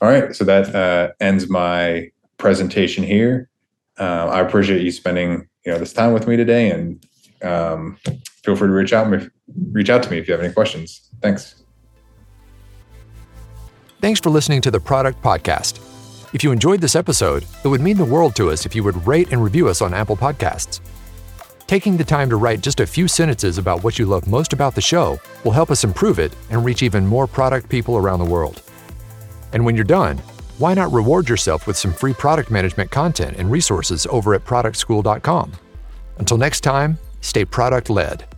All 0.00 0.08
right 0.08 0.34
so 0.34 0.44
that 0.44 0.74
uh, 0.74 1.12
ends 1.20 1.48
my 1.48 2.10
presentation 2.38 3.02
here. 3.02 3.48
Uh, 3.98 4.26
i 4.26 4.40
appreciate 4.40 4.82
you 4.82 4.90
spending 4.90 5.48
you 5.64 5.72
know 5.72 5.78
this 5.78 5.94
time 5.94 6.12
with 6.12 6.28
me 6.28 6.36
today 6.36 6.70
and 6.70 7.02
um, 7.42 7.96
feel 8.44 8.54
free 8.54 8.68
to 8.68 8.74
reach 8.74 8.92
out 8.92 9.08
me 9.10 9.26
reach 9.72 9.90
out 9.90 10.02
to 10.02 10.10
me 10.10 10.18
if 10.18 10.28
you 10.28 10.32
have 10.32 10.42
any 10.42 10.52
questions. 10.52 11.08
Thanks. 11.22 11.62
Thanks 14.00 14.20
for 14.20 14.30
listening 14.30 14.60
to 14.60 14.70
the 14.70 14.80
product 14.80 15.22
podcast 15.22 15.80
if 16.36 16.44
you 16.44 16.52
enjoyed 16.52 16.82
this 16.82 16.96
episode, 16.96 17.46
it 17.64 17.68
would 17.68 17.80
mean 17.80 17.96
the 17.96 18.04
world 18.04 18.36
to 18.36 18.50
us 18.50 18.66
if 18.66 18.74
you 18.74 18.84
would 18.84 19.06
rate 19.06 19.32
and 19.32 19.42
review 19.42 19.68
us 19.68 19.80
on 19.80 19.94
Apple 19.94 20.18
Podcasts. 20.18 20.80
Taking 21.66 21.96
the 21.96 22.04
time 22.04 22.28
to 22.28 22.36
write 22.36 22.60
just 22.60 22.80
a 22.80 22.86
few 22.86 23.08
sentences 23.08 23.56
about 23.56 23.82
what 23.82 23.98
you 23.98 24.04
love 24.04 24.28
most 24.28 24.52
about 24.52 24.74
the 24.74 24.82
show 24.82 25.18
will 25.44 25.52
help 25.52 25.70
us 25.70 25.82
improve 25.82 26.18
it 26.18 26.36
and 26.50 26.62
reach 26.62 26.82
even 26.82 27.06
more 27.06 27.26
product 27.26 27.70
people 27.70 27.96
around 27.96 28.18
the 28.18 28.26
world. 28.26 28.60
And 29.54 29.64
when 29.64 29.76
you're 29.76 29.84
done, 29.86 30.18
why 30.58 30.74
not 30.74 30.92
reward 30.92 31.26
yourself 31.26 31.66
with 31.66 31.78
some 31.78 31.94
free 31.94 32.12
product 32.12 32.50
management 32.50 32.90
content 32.90 33.38
and 33.38 33.50
resources 33.50 34.06
over 34.10 34.34
at 34.34 34.44
productschool.com? 34.44 35.52
Until 36.18 36.36
next 36.36 36.60
time, 36.60 36.98
stay 37.22 37.46
product 37.46 37.88
led. 37.88 38.35